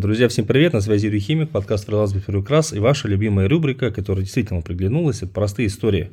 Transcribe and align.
Друзья, 0.00 0.28
всем 0.28 0.46
привет, 0.46 0.74
на 0.74 0.80
связи 0.80 1.06
Юрий 1.06 1.18
Химик, 1.18 1.50
подкаст 1.50 1.86
«Фриланс 1.86 2.14
раз» 2.48 2.72
и 2.72 2.78
ваша 2.78 3.08
любимая 3.08 3.48
рубрика, 3.48 3.90
которая 3.90 4.22
действительно 4.22 4.62
приглянулась, 4.62 5.24
это 5.24 5.32
простые 5.32 5.66
истории, 5.66 6.12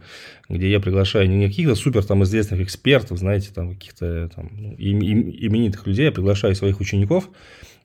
где 0.49 0.71
я 0.71 0.79
приглашаю 0.79 1.29
не 1.29 1.45
каких-то 1.45 1.75
супер 1.75 2.03
там 2.03 2.23
известных 2.23 2.61
экспертов, 2.61 3.19
знаете, 3.19 3.51
там 3.53 3.75
каких-то 3.75 4.31
там 4.33 4.49
ну, 4.53 4.73
им, 4.77 5.01
им, 5.01 5.29
именитых 5.29 5.85
людей, 5.85 6.05
я 6.05 6.11
приглашаю 6.11 6.55
своих 6.55 6.79
учеников, 6.79 7.29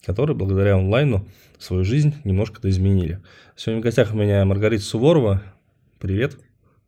которые 0.03 0.35
благодаря 0.35 0.77
онлайну 0.77 1.29
свою 1.59 1.85
жизнь 1.85 2.15
немножко 2.25 2.67
изменили. 2.67 3.21
Сегодня 3.55 3.83
в 3.83 3.85
гостях 3.85 4.15
у 4.15 4.17
меня 4.17 4.43
Маргарита 4.47 4.83
Суворова. 4.83 5.43
Привет. 5.99 6.39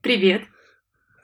Привет. 0.01 0.41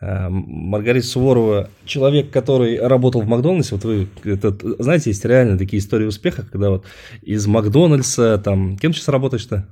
А, 0.01 0.29
Маргарита 0.31 1.07
Суворова, 1.07 1.71
человек, 1.85 2.31
который 2.31 2.79
работал 2.81 3.23
в 3.23 3.27
Макдональдсе, 3.27 3.75
вот 3.75 3.85
вы, 3.85 4.09
это, 4.25 4.57
знаете, 4.79 5.11
есть 5.11 5.25
реально 5.25 5.59
такие 5.59 5.81
истории 5.81 6.07
успеха, 6.07 6.45
когда 6.51 6.71
вот 6.71 6.85
из 7.23 7.47
Макдональдса, 7.47 8.39
там, 8.39 8.77
кем 8.77 8.93
сейчас 8.93 9.09
работаешь-то? 9.09 9.67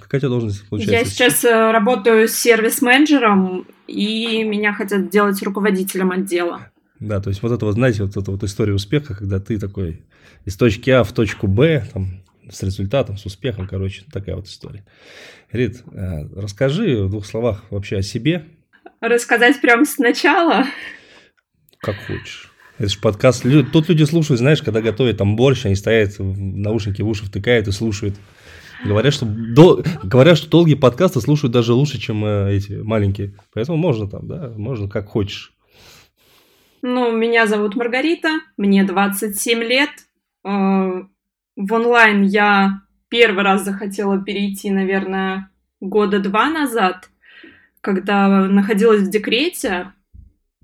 Какая 0.00 0.18
у 0.18 0.20
тебя 0.20 0.28
должность 0.30 0.68
получается? 0.68 0.98
Я 0.98 1.04
сейчас 1.04 1.44
э, 1.44 1.70
работаю 1.70 2.26
сервис-менеджером, 2.26 3.66
и 3.86 4.42
меня 4.44 4.72
хотят 4.72 5.10
делать 5.10 5.40
руководителем 5.42 6.10
отдела. 6.10 6.68
Да, 6.98 7.20
то 7.20 7.28
есть 7.28 7.42
вот 7.42 7.52
это 7.52 7.66
вот, 7.66 7.74
знаете, 7.74 8.02
вот 8.02 8.16
эта 8.16 8.30
вот 8.30 8.42
история 8.42 8.72
успеха, 8.72 9.14
когда 9.14 9.38
ты 9.38 9.58
такой 9.58 10.00
из 10.44 10.56
точки 10.56 10.90
А 10.90 11.04
в 11.04 11.12
точку 11.12 11.46
Б, 11.46 11.84
там, 11.92 12.22
с 12.50 12.62
результатом, 12.62 13.18
с 13.18 13.26
успехом, 13.26 13.68
короче, 13.68 14.04
такая 14.10 14.36
вот 14.36 14.46
история. 14.46 14.84
Рит, 15.52 15.82
э, 15.92 16.26
расскажи 16.34 17.04
в 17.04 17.10
двух 17.10 17.26
словах 17.26 17.64
вообще 17.70 17.98
о 17.98 18.02
себе, 18.02 18.46
рассказать 19.08 19.60
прямо 19.60 19.84
сначала? 19.84 20.66
Как 21.78 21.96
хочешь. 22.06 22.50
Это 22.78 22.88
же 22.88 22.98
подкаст. 22.98 23.44
Тут 23.72 23.88
люди 23.88 24.02
слушают, 24.04 24.38
знаешь, 24.38 24.62
когда 24.62 24.80
готовят 24.82 25.16
там 25.16 25.36
борщ, 25.36 25.64
они 25.64 25.76
стоят, 25.76 26.16
наушники 26.18 27.00
в 27.00 27.08
уши 27.08 27.24
втыкают 27.24 27.68
и 27.68 27.72
слушают. 27.72 28.16
Говорят, 28.84 29.14
что, 29.14 29.24
дол... 29.24 29.82
Говорят, 30.02 30.36
что 30.36 30.50
долгие 30.50 30.74
подкасты 30.74 31.20
слушают 31.20 31.52
даже 31.52 31.72
лучше, 31.72 31.98
чем 31.98 32.22
э, 32.24 32.56
эти 32.56 32.72
маленькие. 32.72 33.34
Поэтому 33.54 33.78
можно 33.78 34.06
там, 34.06 34.28
да, 34.28 34.52
можно 34.54 34.88
как 34.88 35.08
хочешь. 35.08 35.54
Ну, 36.82 37.10
меня 37.16 37.46
зовут 37.46 37.74
Маргарита, 37.74 38.40
мне 38.58 38.84
27 38.84 39.60
лет. 39.60 39.90
Э, 40.44 41.04
в 41.56 41.72
онлайн 41.72 42.24
я 42.24 42.82
первый 43.08 43.44
раз 43.44 43.64
захотела 43.64 44.22
перейти, 44.22 44.70
наверное, 44.70 45.50
года 45.80 46.18
два 46.18 46.50
назад– 46.50 47.08
когда 47.86 48.48
находилась 48.48 49.02
в 49.02 49.10
декрете, 49.10 49.92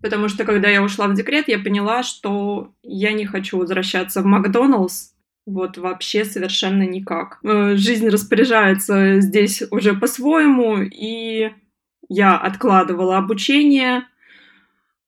потому 0.02 0.28
что 0.28 0.44
когда 0.44 0.68
я 0.68 0.82
ушла 0.82 1.06
в 1.06 1.14
декрет, 1.14 1.46
я 1.46 1.60
поняла, 1.60 2.02
что 2.02 2.74
я 2.82 3.12
не 3.12 3.26
хочу 3.26 3.58
возвращаться 3.58 4.22
в 4.22 4.24
Макдоналдс, 4.24 5.12
вот 5.46 5.78
вообще 5.78 6.24
совершенно 6.24 6.82
никак. 6.82 7.38
Э, 7.44 7.76
жизнь 7.76 8.08
распоряжается 8.08 9.20
здесь 9.20 9.62
уже 9.70 9.94
по-своему, 9.94 10.78
и 10.82 11.52
я 12.08 12.36
откладывала 12.36 13.18
обучение. 13.18 14.02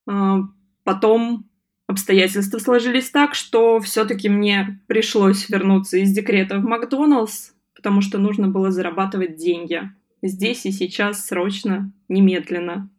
Э, 0.08 0.36
потом 0.84 1.50
обстоятельства 1.88 2.58
сложились 2.60 3.10
так, 3.10 3.34
что 3.34 3.80
все-таки 3.80 4.28
мне 4.28 4.80
пришлось 4.86 5.48
вернуться 5.48 5.96
из 5.96 6.12
декрета 6.12 6.58
в 6.58 6.64
Макдоналдс, 6.64 7.50
потому 7.74 8.02
что 8.02 8.18
нужно 8.18 8.46
было 8.46 8.70
зарабатывать 8.70 9.34
деньги 9.34 9.90
здесь 10.28 10.66
и 10.66 10.72
сейчас, 10.72 11.26
срочно, 11.26 11.92
немедленно. 12.08 12.90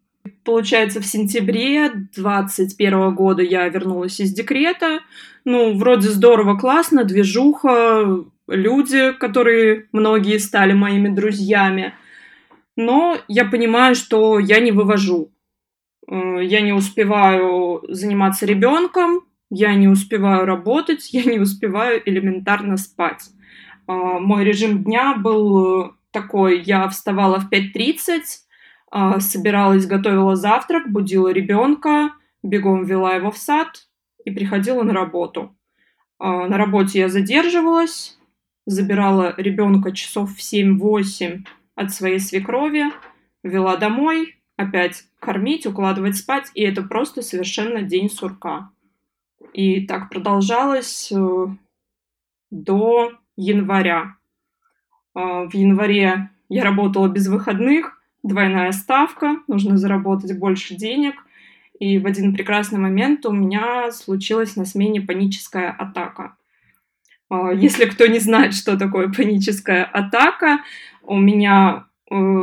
Получается, 0.43 1.01
в 1.01 1.05
сентябре 1.05 1.89
2021 1.89 3.13
года 3.13 3.43
я 3.43 3.67
вернулась 3.67 4.19
из 4.19 4.33
декрета. 4.33 4.99
Ну, 5.43 5.77
вроде 5.77 6.09
здорово, 6.09 6.57
классно, 6.57 7.03
движуха, 7.03 8.25
люди, 8.47 9.11
которые 9.13 9.87
многие 9.91 10.37
стали 10.37 10.73
моими 10.73 11.09
друзьями. 11.09 11.93
Но 12.75 13.17
я 13.27 13.45
понимаю, 13.45 13.95
что 13.95 14.39
я 14.39 14.59
не 14.59 14.71
вывожу. 14.71 15.31
Э, 16.07 16.39
я 16.43 16.61
не 16.61 16.73
успеваю 16.73 17.83
заниматься 17.87 18.45
ребенком, 18.45 19.21
я 19.49 19.73
не 19.75 19.87
успеваю 19.87 20.45
работать, 20.45 21.09
я 21.13 21.23
не 21.23 21.39
успеваю 21.39 22.01
элементарно 22.07 22.77
спать. 22.77 23.29
Э, 23.87 23.93
мой 24.19 24.43
режим 24.43 24.83
дня 24.83 25.15
был 25.15 25.94
такой, 26.15 26.61
я 26.61 26.87
вставала 26.87 27.39
в 27.39 27.51
5.30, 27.51 28.21
а, 28.89 29.19
собиралась, 29.19 29.85
готовила 29.85 30.37
завтрак, 30.37 30.89
будила 30.89 31.27
ребенка, 31.27 32.13
бегом 32.41 32.85
вела 32.85 33.15
его 33.15 33.31
в 33.31 33.37
сад 33.37 33.89
и 34.23 34.31
приходила 34.31 34.83
на 34.83 34.93
работу. 34.93 35.53
А, 36.17 36.47
на 36.47 36.57
работе 36.57 36.99
я 36.99 37.09
задерживалась, 37.09 38.17
забирала 38.65 39.33
ребенка 39.35 39.91
часов 39.91 40.33
в 40.33 40.39
7-8 40.39 41.45
от 41.75 41.93
своей 41.93 42.19
свекрови, 42.19 42.85
вела 43.43 43.75
домой, 43.75 44.37
опять 44.55 45.03
кормить, 45.19 45.65
укладывать 45.65 46.15
спать, 46.15 46.49
и 46.53 46.63
это 46.63 46.81
просто 46.81 47.23
совершенно 47.23 47.81
день 47.81 48.09
сурка. 48.09 48.71
И 49.51 49.85
так 49.85 50.09
продолжалось 50.09 51.11
э, 51.11 51.47
до 52.51 53.11
января. 53.35 54.15
А, 55.15 55.45
в 55.45 55.53
январе 55.55 56.29
я 56.49 56.63
работала 56.63 57.07
без 57.07 57.27
выходных, 57.27 57.99
двойная 58.21 58.71
ставка, 58.73 59.37
нужно 59.47 59.77
заработать 59.77 60.37
больше 60.37 60.75
денег. 60.75 61.15
И 61.79 61.99
в 61.99 62.05
один 62.05 62.33
прекрасный 62.33 62.79
момент 62.79 63.25
у 63.25 63.31
меня 63.31 63.91
случилась 63.91 64.55
на 64.55 64.65
смене 64.65 65.01
паническая 65.01 65.71
атака. 65.71 66.35
А, 67.29 67.51
если 67.51 67.85
кто 67.85 68.05
не 68.05 68.19
знает, 68.19 68.53
что 68.53 68.77
такое 68.77 69.09
паническая 69.09 69.83
атака, 69.85 70.59
у 71.03 71.17
меня 71.17 71.85
э, 72.11 72.41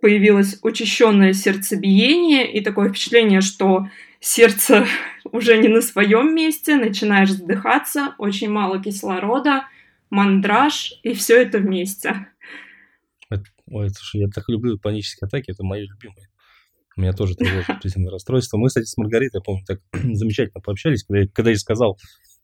появилось 0.00 0.58
учащенное 0.62 1.32
сердцебиение 1.32 2.50
и 2.50 2.60
такое 2.60 2.88
впечатление, 2.88 3.40
что 3.40 3.88
сердце 4.20 4.86
уже 5.30 5.58
не 5.58 5.68
на 5.68 5.82
своем 5.82 6.34
месте, 6.34 6.76
начинаешь 6.76 7.32
задыхаться, 7.32 8.14
очень 8.16 8.50
мало 8.50 8.82
кислорода– 8.82 9.64
мандраж 10.10 10.92
и 11.02 11.12
все 11.14 11.42
это 11.42 11.58
вместе. 11.58 12.26
ой, 13.66 13.90
слушай, 13.90 14.20
я 14.22 14.28
так 14.28 14.48
люблю 14.48 14.78
панические 14.78 15.26
атаки, 15.26 15.50
это 15.50 15.64
мои 15.64 15.86
любимые. 15.86 16.28
У 16.96 17.00
меня 17.00 17.12
тоже 17.12 17.36
тревожное 17.36 18.10
расстройство. 18.10 18.58
Мы, 18.58 18.68
кстати, 18.68 18.86
с 18.86 18.96
Маргаритой, 18.96 19.38
я 19.38 19.42
помню, 19.42 19.64
так 19.66 19.80
замечательно 19.92 20.60
пообщались, 20.60 21.04
когда 21.04 21.20
я, 21.20 21.28
когда 21.28 21.50
я 21.50 21.56
сказал, 21.56 21.98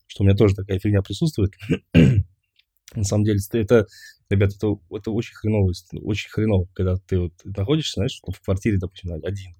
что 0.07 0.23
у 0.23 0.27
меня 0.27 0.37
тоже 0.37 0.55
такая 0.55 0.79
фигня 0.79 1.03
присутствует. 1.03 1.53
На 2.95 3.03
самом 3.03 3.25
деле, 3.25 3.41
это, 3.53 3.87
ребят, 4.31 4.53
это, 4.55 4.77
это 4.91 5.11
очень 5.11 5.35
хреново, 5.35 5.73
очень 6.03 6.31
хреново, 6.31 6.69
когда 6.75 6.97
ты 6.97 7.19
вот 7.19 7.33
находишься, 7.45 7.95
знаешь, 7.97 8.21
в 8.23 8.45
квартире, 8.45 8.79
допустим, 8.79 9.13
один, 9.25 9.57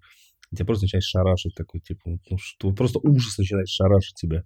тебя 0.55 0.67
просто 0.67 0.85
начинает 0.85 1.05
шарашить 1.05 1.55
такой, 1.55 1.81
типа, 1.81 2.19
ну 2.31 2.39
что, 2.39 2.73
просто 2.73 2.99
ужас 3.03 3.39
начинает 3.39 3.69
шарашить 3.69 4.15
тебя. 4.17 4.45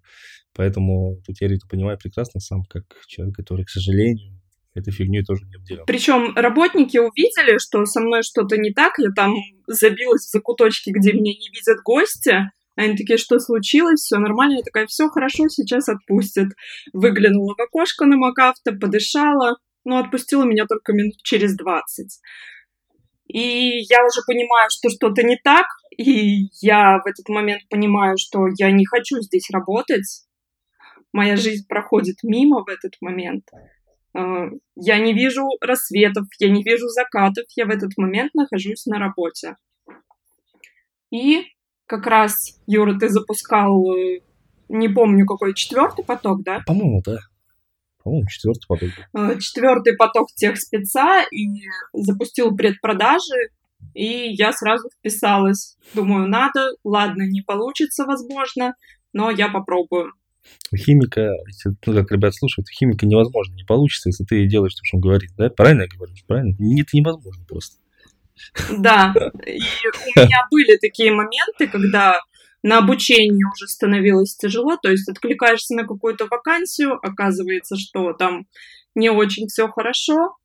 Поэтому 0.54 1.20
тут 1.26 1.40
я 1.40 1.48
это 1.48 1.66
понимаю 1.68 1.98
прекрасно 1.98 2.40
сам, 2.40 2.64
как 2.64 2.84
человек, 3.06 3.36
который, 3.36 3.64
к 3.64 3.70
сожалению, 3.70 4.38
этой 4.74 4.92
фигней 4.92 5.24
тоже 5.24 5.44
не 5.46 5.56
обделен. 5.56 5.84
Причем 5.86 6.34
работники 6.36 6.98
увидели, 6.98 7.58
что 7.58 7.84
со 7.84 8.00
мной 8.00 8.22
что-то 8.22 8.56
не 8.56 8.72
так, 8.72 8.98
я 8.98 9.10
там 9.14 9.34
забилась 9.66 10.26
в 10.26 10.30
закуточке, 10.30 10.92
где 10.92 11.12
меня 11.12 11.32
не 11.32 11.48
видят 11.52 11.82
гости, 11.84 12.50
они 12.78 12.96
такие, 12.96 13.18
что 13.18 13.40
случилось, 13.40 14.00
все 14.00 14.18
нормально. 14.18 14.58
Я 14.58 14.62
такая, 14.62 14.86
все 14.86 15.08
хорошо, 15.08 15.48
сейчас 15.48 15.88
отпустят. 15.88 16.50
Выглянула 16.92 17.56
в 17.58 17.60
окошко 17.60 18.06
на 18.06 18.16
МакАвто, 18.16 18.72
подышала, 18.72 19.56
но 19.84 19.98
отпустила 19.98 20.44
меня 20.44 20.64
только 20.66 20.92
минут 20.92 21.16
через 21.24 21.56
20. 21.56 22.20
И 23.28 23.80
я 23.90 24.04
уже 24.04 24.22
понимаю, 24.26 24.70
что 24.70 24.88
что-то 24.88 25.22
не 25.22 25.36
так, 25.36 25.66
и 25.96 26.48
я 26.62 26.98
в 27.04 27.06
этот 27.06 27.28
момент 27.28 27.62
понимаю, 27.68 28.16
что 28.18 28.46
я 28.58 28.70
не 28.70 28.86
хочу 28.86 29.20
здесь 29.20 29.50
работать. 29.50 30.24
Моя 31.12 31.36
жизнь 31.36 31.66
проходит 31.68 32.16
мимо 32.22 32.64
в 32.64 32.68
этот 32.68 32.94
момент. 33.00 33.44
А, 34.14 34.46
я 34.76 34.98
не 34.98 35.12
вижу 35.12 35.46
рассветов, 35.60 36.26
я 36.38 36.50
не 36.50 36.62
вижу 36.62 36.88
закатов, 36.88 37.44
я 37.54 37.66
в 37.66 37.70
этот 37.70 37.96
момент 37.98 38.32
нахожусь 38.34 38.86
на 38.86 38.98
работе. 38.98 39.56
И 41.10 41.44
как 41.86 42.06
раз, 42.06 42.60
Юра, 42.66 42.98
ты 42.98 43.08
запускал, 43.08 43.94
э, 43.94 44.20
не 44.68 44.88
помню 44.88 45.26
какой, 45.26 45.54
четвертый 45.54 46.04
поток, 46.04 46.42
да? 46.42 46.60
По-моему, 46.66 47.02
да. 47.04 47.18
По-моему, 48.08 48.26
четвертый 48.28 48.66
поток. 48.66 48.90
А, 49.12 49.34
четвертый 49.38 49.96
поток 49.96 50.28
тех 50.34 50.56
спеца 50.58 51.24
и 51.30 51.46
запустил 51.92 52.56
предпродажи 52.56 53.50
и 53.94 54.32
я 54.32 54.52
сразу 54.52 54.88
вписалась. 54.90 55.76
Думаю, 55.94 56.28
надо, 56.28 56.72
ладно, 56.84 57.22
не 57.22 57.42
получится, 57.42 58.04
возможно, 58.04 58.74
но 59.12 59.30
я 59.30 59.48
попробую. 59.48 60.12
У 60.72 60.76
химика, 60.76 61.32
если, 61.46 61.76
ну, 61.84 61.94
как 61.94 62.10
ребят 62.10 62.34
слушают, 62.34 62.68
у 62.68 62.72
химика 62.72 63.06
невозможно, 63.06 63.54
не 63.54 63.64
получится, 63.64 64.08
если 64.08 64.24
ты 64.24 64.46
делаешь 64.46 64.74
то, 64.74 64.80
что 64.84 64.96
он 64.96 65.02
говорит, 65.02 65.30
да? 65.36 65.50
Правильно 65.50 65.82
я 65.82 65.88
говорю? 65.88 66.14
Правильно? 66.26 66.54
Это 66.80 66.96
невозможно 66.96 67.44
просто. 67.46 67.76
Да, 68.78 69.12
и 69.46 69.58
у 69.58 70.20
меня 70.20 70.46
были 70.50 70.78
такие 70.78 71.12
моменты, 71.12 71.66
когда 71.66 72.20
на 72.62 72.78
обучении 72.78 73.44
уже 73.44 73.68
становилось 73.68 74.36
тяжело, 74.36 74.76
то 74.76 74.90
есть 74.90 75.08
откликаешься 75.08 75.74
на 75.74 75.86
какую-то 75.86 76.26
вакансию, 76.26 76.94
оказывается, 77.02 77.76
что 77.76 78.12
там 78.12 78.46
не 78.94 79.10
очень 79.10 79.46
все 79.46 79.68
хорошо, 79.68 80.36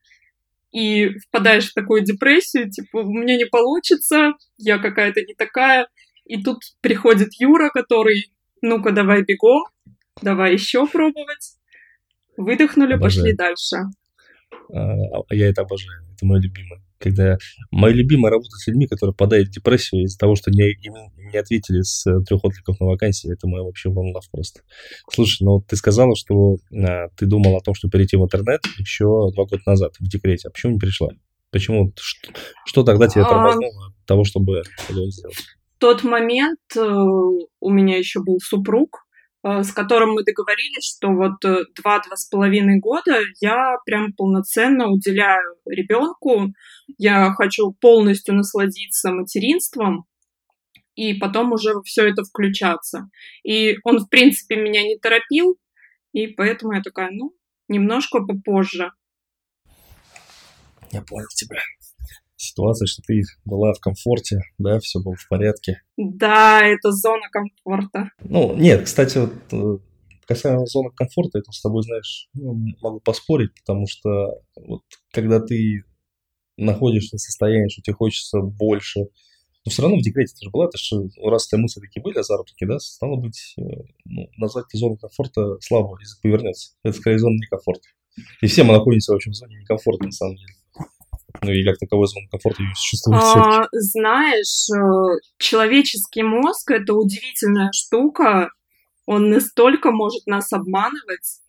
и 0.71 1.18
впадаешь 1.19 1.69
в 1.69 1.74
такую 1.74 2.04
депрессию, 2.04 2.69
типа, 2.69 2.98
у 2.98 3.12
меня 3.12 3.38
не 3.38 3.45
получится, 3.45 4.33
я 4.57 4.80
какая-то 4.80 5.21
не 5.21 5.36
такая. 5.36 5.88
И 6.25 6.42
тут 6.42 6.57
приходит 6.81 7.30
Юра, 7.39 7.69
который, 7.69 8.31
ну-ка, 8.62 8.92
давай 8.92 9.24
бегом, 9.24 9.65
давай 10.21 10.54
еще 10.54 10.88
пробовать. 10.88 11.57
Выдохнули, 12.38 12.94
обожаю. 12.94 13.01
пошли 13.01 13.33
дальше. 13.33 13.75
А, 14.74 14.95
я 15.30 15.50
это 15.50 15.62
обожаю, 15.62 16.04
это 16.15 16.25
мое 16.25 16.42
любимое. 16.42 16.81
Когда 17.04 17.38
моя 17.70 17.94
любимая 17.94 18.32
работа 18.32 18.52
с 18.52 18.66
людьми, 18.68 18.88
которые 18.88 19.14
попадают 19.14 19.50
в 19.50 19.52
депрессию 19.52 20.04
из-за 20.04 20.18
того, 20.18 20.36
что 20.36 20.52
не, 20.52 20.72
им 20.72 20.94
не 21.18 21.38
ответили 21.38 21.82
с 21.82 22.08
э, 22.08 22.24
трех 22.24 22.46
откликов 22.46 22.80
на 22.80 22.86
вакансии, 22.86 23.32
это 23.32 23.46
мое 23.46 23.62
вообще 23.62 23.90
one 23.90 24.14
love 24.16 24.24
просто. 24.32 24.62
Слушай, 25.12 25.44
ну 25.44 25.62
ты 25.68 25.76
сказала, 25.76 26.16
что 26.16 26.56
а, 26.74 27.10
ты 27.18 27.26
думал 27.26 27.58
о 27.58 27.62
том, 27.62 27.74
что 27.74 27.90
перейти 27.90 28.16
в 28.16 28.24
интернет 28.24 28.62
еще 28.78 29.06
два 29.34 29.44
года 29.44 29.62
назад 29.66 29.96
в 30.00 30.08
декрете. 30.08 30.48
А 30.48 30.52
почему 30.52 30.74
не 30.74 30.80
пришла? 30.80 31.10
Почему? 31.52 31.92
Что, 32.00 32.32
что 32.66 32.84
тогда 32.84 33.10
тебя 33.10 33.26
а. 33.26 33.30
тормознуло 33.30 33.88
от 33.88 34.06
того, 34.06 34.24
чтобы 34.24 34.60
это 34.60 35.12
сделать? 35.12 35.36
В 35.76 35.80
тот 35.80 36.04
момент 36.06 36.60
э, 36.78 36.80
у 36.80 37.70
меня 37.70 37.98
еще 37.98 38.22
был 38.22 38.38
супруг, 38.40 39.06
с 39.44 39.74
которым 39.74 40.13
мы 40.13 40.24
договорились, 40.24 40.95
что 40.95 41.10
вот 41.10 41.44
э, 41.44 41.66
два-два 41.75 42.16
с 42.16 42.25
половиной 42.25 42.80
года 42.80 43.19
я 43.42 43.75
прям 43.86 44.13
полноценно 44.13 44.88
уделяю 44.88 45.57
ребенку, 45.66 46.54
я 46.98 47.34
хочу 47.34 47.74
полностью 47.74 48.36
насладиться 48.36 49.12
материнством, 49.12 50.06
и 50.95 51.13
потом 51.16 51.51
уже 51.51 51.74
все 51.84 52.07
это 52.07 52.24
включаться. 52.24 53.10
И 53.44 53.78
он, 53.84 54.00
в 54.00 54.10
принципе, 54.10 54.56
меня 54.56 54.84
не 54.84 54.98
торопил, 54.98 55.57
и 56.13 56.28
поэтому 56.28 56.74
я 56.74 56.81
такая, 56.81 57.10
ну, 57.12 57.34
немножко 57.68 58.19
попозже. 58.19 58.92
Я 60.92 61.01
понял 61.01 61.28
тебя 61.36 61.60
ситуация, 62.44 62.86
что 62.86 63.01
ты 63.01 63.22
была 63.45 63.74
в 63.74 63.80
комфорте, 63.80 64.40
да, 64.57 64.80
все 64.80 65.00
было 65.00 65.16
в 65.16 65.28
порядке. 65.28 65.81
Да, 65.98 66.62
это 66.63 66.92
зона 66.92 67.28
комфорта. 67.31 68.10
Ну, 68.24 68.56
нет, 68.56 68.84
кстати, 68.84 69.18
вот 69.18 69.34
э, 69.51 69.78
касаемо 70.25 70.66
зоны 70.66 70.92
комфорта, 70.95 71.40
это 71.40 71.51
с 71.51 71.62
тобой, 71.62 71.84
знаешь, 71.84 72.30
ну, 72.34 72.56
могу 72.81 73.00
поспорить, 73.00 73.51
потому 73.56 73.88
что 73.88 74.42
вот 74.56 74.81
когда 75.12 75.40
ты 75.40 75.84
находишься 76.57 77.18
в 77.18 77.22
состоянии, 77.22 77.69
что 77.69 77.81
тебе 77.81 77.95
хочется 77.95 78.40
больше, 78.40 79.01
но 79.66 79.72
все 79.72 79.81
равно 79.81 79.98
в 79.98 80.01
декрете 80.01 80.36
ты 80.38 80.46
же 80.46 80.51
была, 80.51 80.66
это 80.66 80.78
же, 80.78 81.10
раз 81.24 81.46
у 81.46 81.50
тебя 81.50 81.62
мысли 81.62 81.80
такие 81.80 82.01
были 82.01 82.18
о 82.19 82.24
заработке, 82.24 82.66
да, 82.66 82.80
стало 82.80 83.16
быть, 83.16 83.56
э, 83.57 83.62
ну, 84.06 84.30
назвать 84.38 84.66
зону 84.74 84.98
комфорта 84.98 85.57
слабо, 85.62 85.98
язык 86.01 86.22
повернется. 86.22 86.75
Это 86.84 86.98
скорее 86.98 87.19
зона 87.19 87.36
некомфорта. 87.36 87.88
И 88.42 88.48
все 88.48 88.63
мы 88.63 88.74
находимся, 88.74 89.13
в 89.13 89.16
общем, 89.16 89.31
в 89.31 89.36
зоне 89.36 89.57
некомфорта, 89.57 90.06
на 90.06 90.12
самом 90.12 90.36
деле. 90.36 90.54
Ну 91.42 91.52
и 91.52 91.64
как 91.64 91.78
таковой 91.78 92.08
зона 92.08 92.28
комфорта 92.30 92.62
не 92.62 92.74
существует. 92.76 93.22
А, 93.22 93.68
знаешь, 93.72 94.70
э, 94.70 95.20
человеческий 95.40 96.24
мозг— 96.24 96.72
это 96.72 96.94
удивительная 96.94 97.72
штука. 97.74 98.50
Он 99.06 99.30
настолько 99.30 99.92
может 99.92 100.26
нас 100.28 100.54
обманывать 100.54 101.42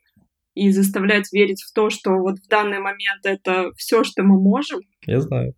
и 0.55 0.71
заставлять 0.71 1.33
верить 1.33 1.63
в 1.63 1.73
то, 1.73 1.91
что 1.91 2.13
вот 2.13 2.39
в 2.39 2.49
данный 2.49 2.79
момент 2.79 3.25
это 3.25 3.73
все, 3.77 4.05
что 4.05 4.23
мы 4.23 4.41
можем. 4.41 4.81
Я 5.07 5.21
знаю. 5.21 5.55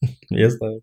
Я 0.30 0.50
знаю. 0.50 0.82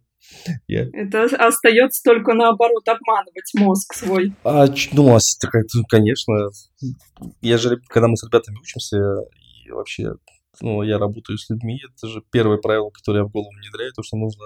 Я... 0.68 0.88
Это 0.92 1.24
остается 1.24 2.02
только 2.04 2.34
наоборот 2.34 2.88
обманывать 2.88 3.52
мозг 3.54 3.94
свой. 3.94 4.34
А, 4.44 4.66
ну, 4.92 5.16
а, 5.16 5.20
конечно. 5.90 6.50
Я 7.42 7.58
же, 7.58 7.78
когда 7.88 8.08
мы 8.08 8.18
с 8.18 8.26
ребятами 8.26 8.58
учимся, 8.58 8.98
и 9.66 9.72
вообще 9.72 10.14
ну, 10.62 10.83
я 10.83 10.98
работаю 10.98 11.38
с 11.38 11.50
людьми, 11.50 11.80
это 11.83 12.07
же 12.07 12.24
первое 12.31 12.57
правило, 12.57 12.89
которое 12.89 13.19
я 13.19 13.25
в 13.25 13.31
голову 13.31 13.51
внедряю, 13.51 13.94
то, 13.94 14.04
что 14.04 14.18
нужно, 14.18 14.45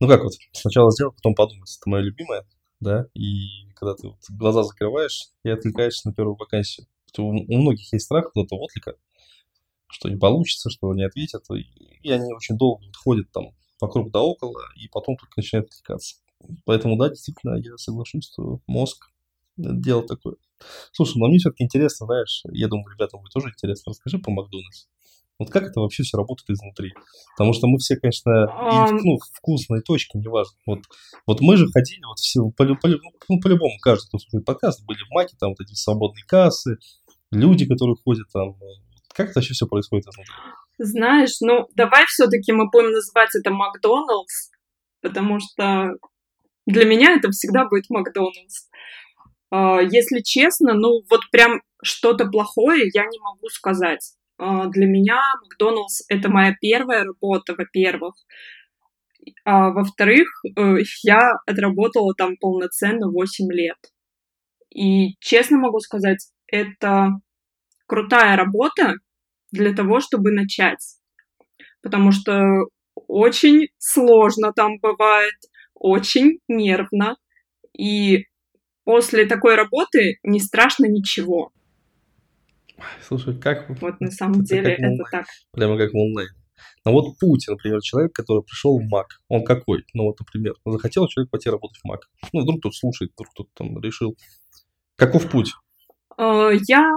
ну 0.00 0.08
как 0.08 0.22
вот, 0.22 0.32
сначала 0.52 0.90
сделать, 0.90 1.14
потом 1.16 1.34
подумать, 1.34 1.76
это 1.80 1.90
мое 1.90 2.02
любимое, 2.02 2.46
да, 2.80 3.06
и 3.14 3.68
когда 3.74 3.94
ты 3.94 4.08
вот 4.08 4.18
глаза 4.30 4.62
закрываешь 4.62 5.30
и 5.44 5.50
отвлекаешься 5.50 6.08
на 6.08 6.14
первую 6.14 6.36
вакансию. 6.36 6.86
У, 7.18 7.22
у 7.22 7.58
многих 7.58 7.92
есть 7.92 8.04
страх 8.04 8.30
вот 8.34 8.46
этого 8.46 8.60
отклика, 8.60 8.94
что 9.88 10.08
не 10.08 10.16
получится, 10.16 10.70
что 10.70 10.92
не 10.94 11.04
ответят, 11.04 11.44
и 11.50 12.10
они 12.10 12.32
очень 12.32 12.56
долго 12.56 12.84
ходят 12.94 13.30
там 13.32 13.54
вокруг 13.80 14.10
да 14.10 14.20
около, 14.20 14.62
и 14.76 14.88
потом 14.88 15.16
только 15.16 15.32
начинают 15.36 15.68
отвлекаться. 15.68 16.16
Поэтому, 16.64 16.96
да, 16.96 17.08
действительно, 17.08 17.56
я 17.56 17.76
соглашусь, 17.78 18.30
что 18.30 18.60
мозг 18.66 19.10
дело 19.56 20.06
такое. 20.06 20.36
Слушай, 20.92 21.18
но 21.18 21.28
мне 21.28 21.38
все-таки 21.38 21.64
интересно, 21.64 22.06
знаешь, 22.06 22.42
я 22.52 22.68
думаю, 22.68 22.92
ребятам 22.94 23.20
будет 23.20 23.32
тоже 23.32 23.48
интересно. 23.48 23.90
Расскажи 23.90 24.18
по 24.18 24.30
Макдональдс. 24.30 24.86
Вот 25.38 25.50
как 25.50 25.64
это 25.64 25.80
вообще 25.80 26.02
все 26.02 26.16
работает 26.16 26.48
изнутри? 26.48 26.94
Потому 27.36 27.52
что 27.52 27.66
мы 27.66 27.76
все, 27.78 27.96
конечно, 27.96 28.30
um... 28.30 28.98
ну, 29.02 29.18
вкусные 29.34 29.82
точки, 29.82 30.16
неважно. 30.16 30.56
Вот, 30.64 30.80
вот 31.26 31.40
мы 31.42 31.58
же 31.58 31.66
ходили, 31.66 32.00
вот 32.06 32.18
все, 32.18 32.40
по, 32.56 32.64
по, 32.64 32.88
ну, 32.88 33.40
по-любому, 33.40 33.78
каждый, 33.82 34.08
кто 34.08 34.18
слушает 34.18 34.46
подкаст, 34.46 34.84
были 34.86 34.98
в 34.98 35.12
Маке, 35.12 35.36
там 35.38 35.50
вот 35.50 35.60
эти 35.60 35.74
свободные 35.74 36.24
кассы, 36.24 36.78
люди, 37.30 37.66
которые 37.66 37.96
ходят 38.02 38.26
там. 38.32 38.56
Как 39.14 39.30
это 39.30 39.40
вообще 39.40 39.52
все 39.52 39.66
происходит 39.66 40.06
изнутри? 40.06 40.32
Знаешь, 40.78 41.36
ну, 41.40 41.66
давай 41.74 42.04
все-таки 42.06 42.52
мы 42.52 42.70
будем 42.70 42.92
называть 42.92 43.34
это 43.34 43.50
Макдоналдс, 43.50 44.50
потому 45.02 45.38
что 45.40 45.90
для 46.66 46.84
меня 46.84 47.14
это 47.14 47.30
всегда 47.30 47.66
будет 47.68 47.90
Макдоналдс. 47.90 48.68
А, 49.50 49.80
если 49.80 50.20
честно, 50.20 50.74
ну, 50.74 51.02
вот 51.10 51.20
прям 51.30 51.62
что-то 51.82 52.26
плохое 52.26 52.90
я 52.92 53.04
не 53.06 53.18
могу 53.20 53.48
сказать. 53.48 54.14
А, 54.38 54.66
для 54.66 54.86
меня 54.86 55.20
Макдоналдс— 55.42 56.02
это 56.08 56.28
моя 56.28 56.54
первая 56.60 57.04
работа, 57.04 57.54
во-первых. 57.56 58.14
А 59.44 59.70
во-вторых, 59.70 60.28
э, 60.56 60.76
я 61.02 61.32
отработала 61.46 62.14
там 62.14 62.36
полноценно 62.36 63.08
8 63.10 63.50
лет. 63.52 63.76
И 64.74 65.16
честно 65.20 65.58
могу 65.58 65.80
сказать, 65.80 66.28
это 66.46 67.10
крутая 67.86 68.36
работа 68.36 68.94
для 69.52 69.74
того, 69.74 70.00
чтобы 70.00 70.32
начать. 70.32 70.96
Потому 71.82 72.12
что 72.12 72.66
очень 73.08 73.68
сложно 73.78 74.52
там 74.52 74.78
бывает, 74.80 75.34
очень 75.74 76.40
нервно. 76.48 77.16
И 77.76 78.26
после 78.86 79.26
такой 79.26 79.56
работы 79.56 80.18
не 80.22 80.40
страшно 80.40 80.86
ничего. 80.86 81.52
Слушай, 83.02 83.38
как... 83.38 83.68
Вот 83.80 84.00
на 84.00 84.10
самом 84.10 84.42
это 84.42 84.48
деле 84.54 84.74
это 84.74 85.04
так. 85.10 85.26
Прямо 85.52 85.76
как 85.76 85.92
в 85.92 85.96
онлайн. 85.96 86.28
Но 86.84 86.92
вот 86.92 87.18
путь, 87.18 87.46
например, 87.48 87.80
человек, 87.82 88.12
который 88.12 88.42
пришел 88.42 88.78
в 88.78 88.84
МАК, 88.84 89.20
он 89.28 89.44
какой? 89.44 89.84
Ну 89.92 90.04
вот, 90.04 90.20
например, 90.20 90.54
захотел 90.64 91.08
человек 91.08 91.30
пойти 91.30 91.50
работать 91.50 91.78
в 91.78 91.84
МАК. 91.84 92.08
Ну, 92.32 92.42
вдруг 92.42 92.60
кто-то 92.60 92.76
слушает, 92.76 93.10
вдруг 93.12 93.30
кто-то 93.32 93.50
там 93.54 93.80
решил. 93.80 94.16
Каков 94.94 95.28
путь? 95.30 95.52
Э, 96.16 96.50
я, 96.68 96.92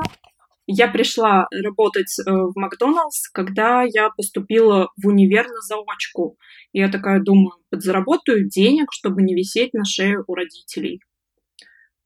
я 0.67 0.87
пришла 0.89 1.47
работать 1.51 2.13
э, 2.19 2.31
в 2.31 2.53
Макдоналдс, 2.55 3.29
когда 3.29 3.83
я 3.83 4.09
поступила 4.15 4.89
в 5.01 5.07
универ 5.07 5.47
на 5.47 5.61
заочку. 5.61 6.37
Я 6.71 6.89
такая 6.89 7.19
думаю, 7.21 7.53
подзаработаю 7.71 8.47
денег, 8.47 8.89
чтобы 8.91 9.23
не 9.23 9.33
висеть 9.33 9.73
на 9.73 9.85
шее 9.85 10.23
у 10.27 10.35
родителей. 10.35 11.01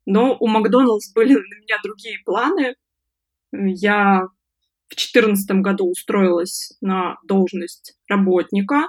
Но 0.06 0.38
у 0.40 0.48
Макдоналдс 0.48 1.14
были 1.14 1.34
на 1.34 1.60
меня 1.62 1.78
другие 1.84 2.20
планы, 2.26 2.76
я 3.52 4.24
в 4.88 4.96
2014 4.96 5.62
году 5.62 5.90
устроилась 5.90 6.76
на 6.82 7.18
должность 7.24 7.96
работника 8.08 8.88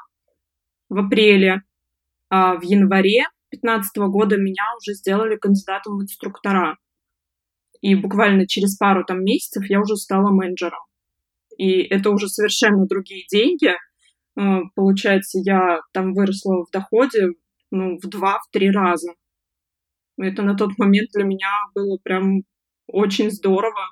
в 0.88 0.98
апреле, 0.98 1.62
а 2.30 2.56
в 2.56 2.62
январе 2.62 3.24
2015 3.50 3.96
года 4.10 4.36
меня 4.36 4.64
уже 4.76 4.94
сделали 4.94 5.36
кандидатом 5.36 5.98
в 5.98 6.02
инструктора. 6.02 6.78
И 7.80 7.94
буквально 7.94 8.46
через 8.46 8.76
пару 8.76 9.04
там 9.04 9.22
месяцев 9.22 9.64
я 9.68 9.80
уже 9.80 9.96
стала 9.96 10.30
менеджером. 10.30 10.80
И 11.58 11.82
это 11.82 12.10
уже 12.10 12.28
совершенно 12.28 12.86
другие 12.86 13.24
деньги. 13.30 13.72
Э, 14.36 14.60
получается, 14.74 15.38
я 15.44 15.80
там 15.92 16.14
выросла 16.14 16.64
в 16.64 16.70
доходе 16.70 17.28
ну, 17.70 17.98
в 17.98 18.08
два-три 18.08 18.70
раза. 18.70 19.14
Это 20.16 20.42
на 20.42 20.56
тот 20.56 20.78
момент 20.78 21.10
для 21.12 21.24
меня 21.24 21.50
было 21.74 21.98
прям 22.02 22.42
очень 22.86 23.30
здорово. 23.30 23.90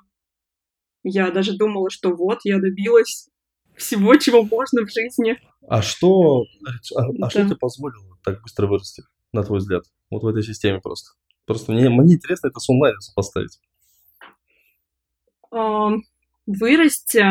Я 1.03 1.31
даже 1.31 1.57
думала, 1.57 1.89
что 1.89 2.15
вот, 2.15 2.39
я 2.43 2.59
добилась 2.59 3.29
всего, 3.75 4.15
чего 4.15 4.43
можно 4.43 4.85
в 4.85 4.91
жизни. 4.91 5.37
А 5.67 5.81
что, 5.81 6.43
а, 6.95 7.01
а 7.01 7.07
да. 7.13 7.29
что 7.29 7.45
тебе 7.45 7.55
позволило 7.55 8.17
так 8.23 8.41
быстро 8.41 8.67
вырасти, 8.67 9.03
на 9.33 9.43
твой 9.43 9.59
взгляд? 9.59 9.83
Вот 10.09 10.23
в 10.23 10.27
этой 10.27 10.43
системе 10.43 10.79
просто. 10.79 11.11
Просто 11.45 11.71
мне, 11.73 11.89
мне 11.89 12.15
интересно 12.15 12.47
это 12.47 12.59
с 12.59 12.69
онлайном 12.69 13.01
сопоставить. 13.01 13.59
Вырасти, 16.45 17.25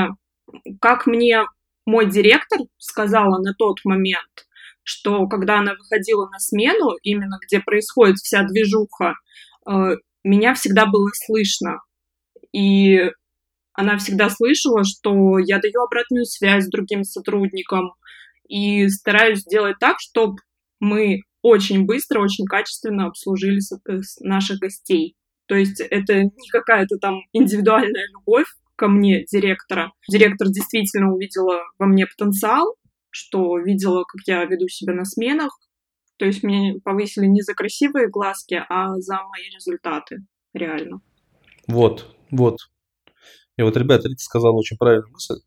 как 0.80 1.06
мне 1.06 1.44
мой 1.86 2.10
директор 2.10 2.60
сказала 2.78 3.42
на 3.42 3.54
тот 3.54 3.78
момент, 3.84 4.46
что 4.82 5.26
когда 5.26 5.58
она 5.58 5.74
выходила 5.74 6.28
на 6.28 6.38
смену, 6.38 6.96
именно 7.02 7.38
где 7.46 7.60
происходит 7.60 8.16
вся 8.16 8.44
движуха, 8.44 9.14
э, 9.68 9.96
меня 10.24 10.54
всегда 10.54 10.86
было 10.86 11.10
слышно. 11.14 11.80
И 12.52 12.98
она 13.74 13.96
всегда 13.98 14.28
слышала, 14.28 14.84
что 14.84 15.38
я 15.38 15.58
даю 15.58 15.82
обратную 15.82 16.24
связь 16.24 16.68
другим 16.68 17.04
сотрудникам 17.04 17.94
и 18.48 18.88
стараюсь 18.88 19.40
сделать 19.40 19.76
так, 19.80 19.96
чтобы 19.98 20.36
мы 20.78 21.22
очень 21.42 21.86
быстро, 21.86 22.20
очень 22.20 22.44
качественно 22.44 23.06
обслужили 23.06 23.60
э, 23.88 24.00
наших 24.20 24.58
гостей. 24.58 25.16
То 25.46 25.56
есть 25.56 25.80
это 25.80 26.22
не 26.22 26.48
какая-то 26.50 26.98
там 26.98 27.20
индивидуальная 27.32 28.06
любовь 28.12 28.46
ко 28.76 28.88
мне, 28.88 29.24
директора. 29.24 29.92
Директор 30.08 30.48
действительно 30.48 31.12
увидела 31.12 31.60
во 31.78 31.86
мне 31.86 32.06
потенциал, 32.06 32.76
что 33.12 33.58
видела, 33.58 34.04
как 34.04 34.20
я 34.26 34.44
веду 34.44 34.66
себя 34.68 34.94
на 34.94 35.04
сменах. 35.04 35.56
То 36.16 36.26
есть 36.26 36.42
меня 36.42 36.74
повысили 36.82 37.26
не 37.26 37.42
за 37.42 37.54
красивые 37.54 38.08
глазки, 38.08 38.60
а 38.68 38.98
за 38.98 39.14
мои 39.14 39.50
результаты. 39.54 40.26
Реально. 40.52 41.00
Вот, 41.66 42.14
вот. 42.30 42.58
И 43.56 43.62
вот, 43.62 43.76
ребята, 43.76 44.08
Рита 44.08 44.22
сказала 44.22 44.54
очень 44.54 44.76
правильную 44.76 45.12
мысль. 45.12 45.40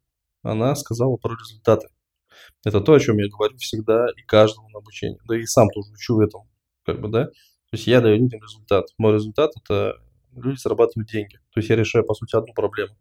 Она 0.43 0.75
сказала 0.75 1.17
про 1.17 1.33
результаты. 1.33 1.87
Это 2.63 2.81
то, 2.81 2.93
о 2.93 2.99
чем 2.99 3.17
я 3.17 3.27
говорю 3.29 3.57
всегда 3.57 4.05
и 4.15 4.21
каждому 4.21 4.69
на 4.69 4.79
обучении. 4.79 5.19
Да 5.27 5.37
и 5.37 5.43
сам 5.43 5.69
тоже 5.69 5.91
учу 5.91 6.15
в 6.15 6.19
этом. 6.19 6.43
Как 6.85 7.01
бы, 7.01 7.09
да? 7.09 7.25
То 7.25 7.31
есть 7.71 7.87
я 7.87 8.01
даю 8.01 8.17
людям 8.17 8.41
результат. 8.41 8.85
Мой 8.97 9.13
результат– 9.13 9.51
это 9.63 9.95
люди 10.35 10.59
зарабатывают 10.59 11.09
деньги. 11.09 11.37
То 11.51 11.59
есть 11.59 11.69
я 11.69 11.75
решаю, 11.75 12.05
по 12.05 12.13
сути, 12.13 12.35
одну 12.35 12.53
проблему. 12.53 12.95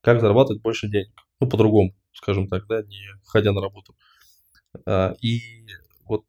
Как 0.00 0.20
зарабатывать 0.20 0.62
больше 0.62 0.88
денег. 0.88 1.12
Ну, 1.38 1.48
по-другому, 1.48 1.94
скажем 2.12 2.48
так, 2.48 2.66
да, 2.66 2.82
не 2.82 3.00
ходя 3.24 3.52
на 3.52 3.60
работу. 3.60 3.96
А, 4.86 5.14
и 5.20 5.66
вот 6.04 6.24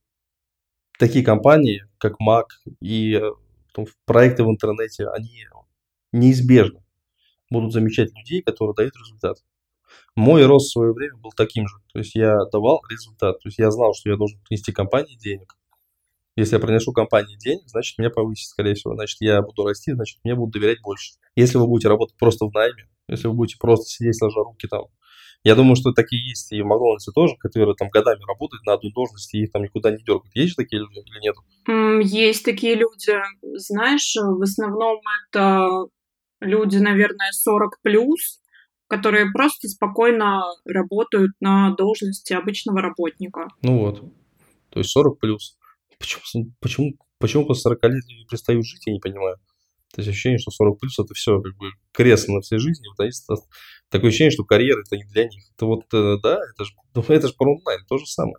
такие 0.97 1.23
компании, 1.23 1.85
как 1.97 2.15
Mac 2.21 2.45
и 2.79 3.15
э, 3.15 3.31
проекты 4.05 4.43
в 4.43 4.49
интернете, 4.49 5.07
они 5.07 5.47
неизбежно 6.11 6.83
будут 7.49 7.73
замечать 7.73 8.09
людей, 8.17 8.41
которые 8.41 8.73
дают 8.75 8.95
результат. 8.95 9.37
Мой 10.15 10.45
рост 10.45 10.69
в 10.69 10.71
свое 10.71 10.93
время 10.93 11.17
был 11.17 11.31
таким 11.31 11.67
же. 11.67 11.75
То 11.91 11.99
есть 11.99 12.15
я 12.15 12.37
давал 12.51 12.81
результат. 12.89 13.39
То 13.39 13.49
есть 13.49 13.59
я 13.59 13.69
знал, 13.71 13.93
что 13.93 14.09
я 14.09 14.15
должен 14.15 14.39
принести 14.41 14.71
компании 14.71 15.17
денег. 15.17 15.57
Если 16.37 16.55
я 16.55 16.61
принесу 16.61 16.93
компании 16.93 17.37
денег, 17.37 17.67
значит, 17.67 17.97
меня 17.97 18.09
повысит, 18.09 18.47
скорее 18.47 18.73
всего. 18.73 18.95
Значит, 18.95 19.17
я 19.19 19.41
буду 19.41 19.65
расти, 19.65 19.91
значит, 19.91 20.19
мне 20.23 20.33
будут 20.33 20.53
доверять 20.53 20.81
больше. 20.81 21.15
Если 21.35 21.57
вы 21.57 21.67
будете 21.67 21.89
работать 21.89 22.15
просто 22.17 22.45
в 22.45 22.53
найме, 22.53 22.87
если 23.09 23.27
вы 23.27 23.33
будете 23.33 23.57
просто 23.59 23.85
сидеть 23.89 24.17
сложа 24.17 24.39
руки 24.39 24.67
там, 24.67 24.85
я 25.43 25.55
думаю, 25.55 25.75
что 25.75 25.91
такие 25.91 26.29
есть 26.29 26.51
и 26.51 26.61
в 26.61 26.65
Макдональдсе 26.65 27.11
тоже, 27.11 27.35
которые 27.39 27.73
там 27.75 27.89
годами 27.89 28.21
работают 28.27 28.63
на 28.65 28.73
одной 28.73 28.91
должности 28.91 29.37
и 29.37 29.43
их 29.43 29.51
там 29.51 29.63
никуда 29.63 29.91
не 29.91 30.03
дергают. 30.03 30.35
Есть 30.35 30.55
такие 30.55 30.81
люди 30.81 30.99
или 30.99 31.19
нет? 31.19 31.35
Есть 32.05 32.45
такие 32.45 32.75
люди. 32.75 33.13
Знаешь, 33.41 34.15
в 34.15 34.41
основном 34.41 34.99
это 35.29 35.67
люди, 36.41 36.77
наверное, 36.77 37.31
40 37.31 37.81
плюс, 37.81 38.41
которые 38.87 39.31
просто 39.31 39.67
спокойно 39.67 40.43
работают 40.65 41.31
на 41.39 41.73
должности 41.75 42.33
обычного 42.33 42.81
работника. 42.81 43.47
Ну 43.63 43.79
вот. 43.79 44.01
То 44.69 44.79
есть 44.79 44.91
40 44.91 45.19
плюс. 45.19 45.57
Почему, 45.97 46.51
почему, 46.59 46.93
почему 47.19 47.45
после 47.45 47.61
40 47.61 47.83
лет 47.85 48.03
люди 48.07 48.27
перестают 48.29 48.65
жить, 48.65 48.85
я 48.85 48.93
не 48.93 48.99
понимаю. 48.99 49.37
То 49.93 50.01
есть 50.01 50.09
ощущение, 50.09 50.39
что 50.39 50.51
40 50.51 50.79
плюс 50.79 50.99
это 50.99 51.13
все 51.13 51.41
как 51.41 51.55
бы 51.57 51.71
крест 51.91 52.27
на 52.27 52.41
всей 52.41 52.59
жизни. 52.59 52.85
Вот, 52.87 53.03
есть 53.05 53.27
такое 53.91 54.09
ощущение, 54.09 54.31
что 54.31 54.43
карьера 54.43 54.81
это 54.81 54.97
не 54.97 55.03
для 55.03 55.27
них. 55.27 55.43
Это 55.55 55.65
вот, 55.65 55.83
э, 55.93 56.17
да, 56.23 56.39
это 56.53 56.65
же, 56.65 56.71
это 57.13 57.27
же 57.27 57.33
про 57.37 57.55
онлайн, 57.55 57.85
то 57.87 57.97
же 57.97 58.05
самое. 58.05 58.37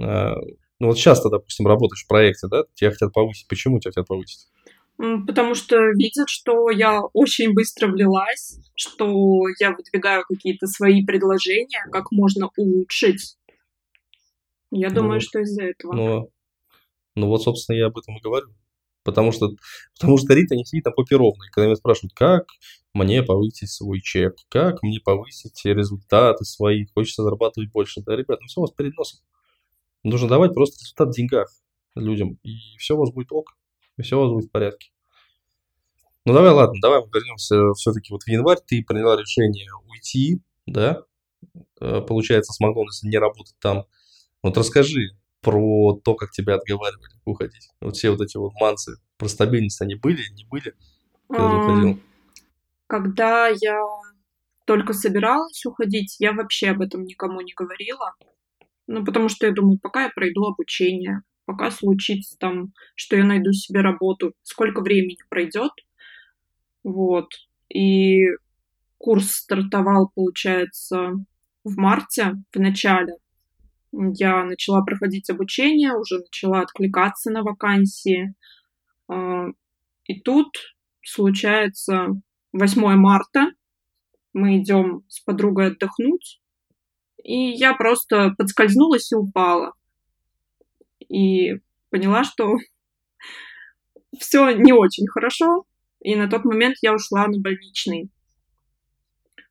А, 0.00 0.34
ну 0.78 0.86
вот 0.86 0.96
сейчас 0.96 1.20
ты, 1.20 1.28
допустим, 1.28 1.66
работаешь 1.66 2.04
в 2.04 2.08
проекте, 2.08 2.46
да, 2.48 2.62
тебя 2.74 2.90
хотят 2.90 3.12
повысить. 3.12 3.48
Почему 3.48 3.80
тебя 3.80 3.90
хотят 3.90 4.06
повысить? 4.06 4.48
Потому 4.96 5.54
что 5.54 5.76
видят, 5.92 6.28
что 6.28 6.70
я 6.70 7.00
очень 7.12 7.52
быстро 7.52 7.86
влилась, 7.86 8.58
что 8.74 9.44
я 9.60 9.70
выдвигаю 9.70 10.24
какие-то 10.28 10.66
свои 10.66 11.04
предложения, 11.04 11.84
как 11.92 12.10
можно 12.10 12.50
улучшить. 12.56 13.36
Я 14.72 14.88
ну, 14.88 14.96
думаю, 14.96 15.20
что 15.20 15.38
из-за 15.40 15.64
этого. 15.64 15.92
Ну, 15.94 16.30
ну 17.14 17.26
вот, 17.28 17.42
собственно, 17.42 17.76
я 17.76 17.86
об 17.86 17.98
этом 17.98 18.16
и 18.16 18.20
говорю. 18.20 18.48
Потому 19.08 19.32
что, 19.32 19.48
потому 19.98 20.18
что 20.18 20.34
Рита 20.34 20.54
не 20.54 20.66
сидит 20.66 20.84
на 20.84 20.90
попе 20.90 21.16
ровно. 21.16 21.42
И 21.44 21.50
когда 21.50 21.64
меня 21.64 21.76
спрашивают, 21.76 22.12
как 22.12 22.44
мне 22.92 23.22
повысить 23.22 23.70
свой 23.70 24.02
чек, 24.02 24.36
как 24.50 24.82
мне 24.82 25.00
повысить 25.02 25.64
результаты 25.64 26.44
свои, 26.44 26.84
хочется 26.92 27.22
зарабатывать 27.22 27.72
больше. 27.72 28.02
Да, 28.02 28.14
ребят, 28.14 28.38
ну 28.42 28.46
все 28.48 28.60
у 28.60 28.64
вас 28.64 28.70
перед 28.72 28.94
носом. 28.98 29.20
Нужно 30.02 30.28
давать 30.28 30.52
просто 30.52 30.84
результат 30.84 31.08
в 31.08 31.16
деньгах 31.16 31.48
людям, 31.94 32.38
и 32.42 32.76
все 32.76 32.96
у 32.96 32.98
вас 32.98 33.10
будет 33.10 33.32
ок, 33.32 33.56
и 33.96 34.02
все 34.02 34.18
у 34.18 34.20
вас 34.20 34.30
будет 34.30 34.50
в 34.50 34.50
порядке. 34.50 34.90
Ну 36.26 36.34
давай, 36.34 36.50
ладно, 36.50 36.78
давай 36.82 37.00
мы 37.00 37.08
вернемся 37.10 37.72
все-таки 37.78 38.12
вот 38.12 38.24
в 38.24 38.28
январь. 38.28 38.58
Ты 38.66 38.84
приняла 38.86 39.16
решение 39.16 39.70
уйти, 39.86 40.42
да? 40.66 41.00
Э, 41.80 42.02
получается, 42.02 42.52
с 42.52 43.02
не 43.04 43.16
работать 43.16 43.56
там. 43.58 43.86
Вот 44.42 44.58
расскажи, 44.58 45.17
про 45.40 46.00
то, 46.04 46.14
как 46.14 46.30
тебя 46.30 46.54
отговаривали 46.54 47.12
уходить. 47.24 47.70
Вот 47.80 47.96
все 47.96 48.10
вот 48.10 48.20
эти 48.20 48.36
вот 48.36 48.52
мансы 48.60 48.96
про 49.16 49.28
стабильность, 49.28 49.80
они 49.80 49.94
были, 49.94 50.22
не 50.34 50.44
были, 50.46 50.74
когда 51.28 51.50
ты 51.50 51.56
уходил? 51.56 52.00
Когда 52.86 53.48
я 53.48 53.80
только 54.66 54.92
собиралась 54.92 55.64
уходить, 55.64 56.16
я 56.18 56.32
вообще 56.32 56.70
об 56.70 56.80
этом 56.80 57.04
никому 57.04 57.40
не 57.40 57.52
говорила. 57.54 58.14
Ну, 58.86 59.04
потому 59.04 59.28
что 59.28 59.46
я 59.46 59.52
думаю, 59.52 59.78
пока 59.80 60.04
я 60.04 60.10
пройду 60.10 60.44
обучение, 60.44 61.20
пока 61.44 61.70
случится 61.70 62.36
там, 62.38 62.72
что 62.94 63.16
я 63.16 63.24
найду 63.24 63.52
себе 63.52 63.80
работу, 63.80 64.32
сколько 64.42 64.80
времени 64.80 65.18
пройдет. 65.28 65.72
Вот. 66.84 67.28
И 67.68 68.24
курс 68.96 69.30
стартовал, 69.32 70.10
получается, 70.14 71.12
в 71.64 71.76
марте, 71.76 72.34
в 72.52 72.58
начале 72.58 73.14
я 74.14 74.44
начала 74.44 74.82
проходить 74.82 75.28
обучение, 75.28 75.92
уже 75.92 76.18
начала 76.18 76.60
откликаться 76.60 77.30
на 77.30 77.42
вакансии. 77.42 78.34
А, 79.08 79.46
и 80.04 80.20
тут 80.20 80.48
случается 81.02 82.08
8 82.52 82.80
марта, 82.96 83.52
мы 84.32 84.58
идем 84.58 85.02
с 85.08 85.20
подругой 85.20 85.68
отдохнуть, 85.68 86.40
и 87.22 87.50
я 87.50 87.74
просто 87.74 88.34
подскользнулась 88.38 89.10
и 89.10 89.16
упала. 89.16 89.72
И 91.08 91.56
поняла, 91.90 92.22
что 92.24 92.54
все 94.18 94.50
не 94.52 94.72
очень 94.72 95.08
хорошо, 95.08 95.64
и 96.00 96.14
на 96.14 96.28
тот 96.28 96.44
момент 96.44 96.76
я 96.82 96.94
ушла 96.94 97.26
на 97.26 97.40
больничный. 97.40 98.10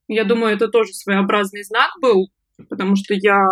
Я 0.07 0.23
думаю, 0.23 0.55
это 0.55 0.69
тоже 0.69 0.93
своеобразный 0.93 1.63
знак 1.63 1.91
был, 2.01 2.31
потому 2.69 2.95
что 2.95 3.13
я 3.13 3.45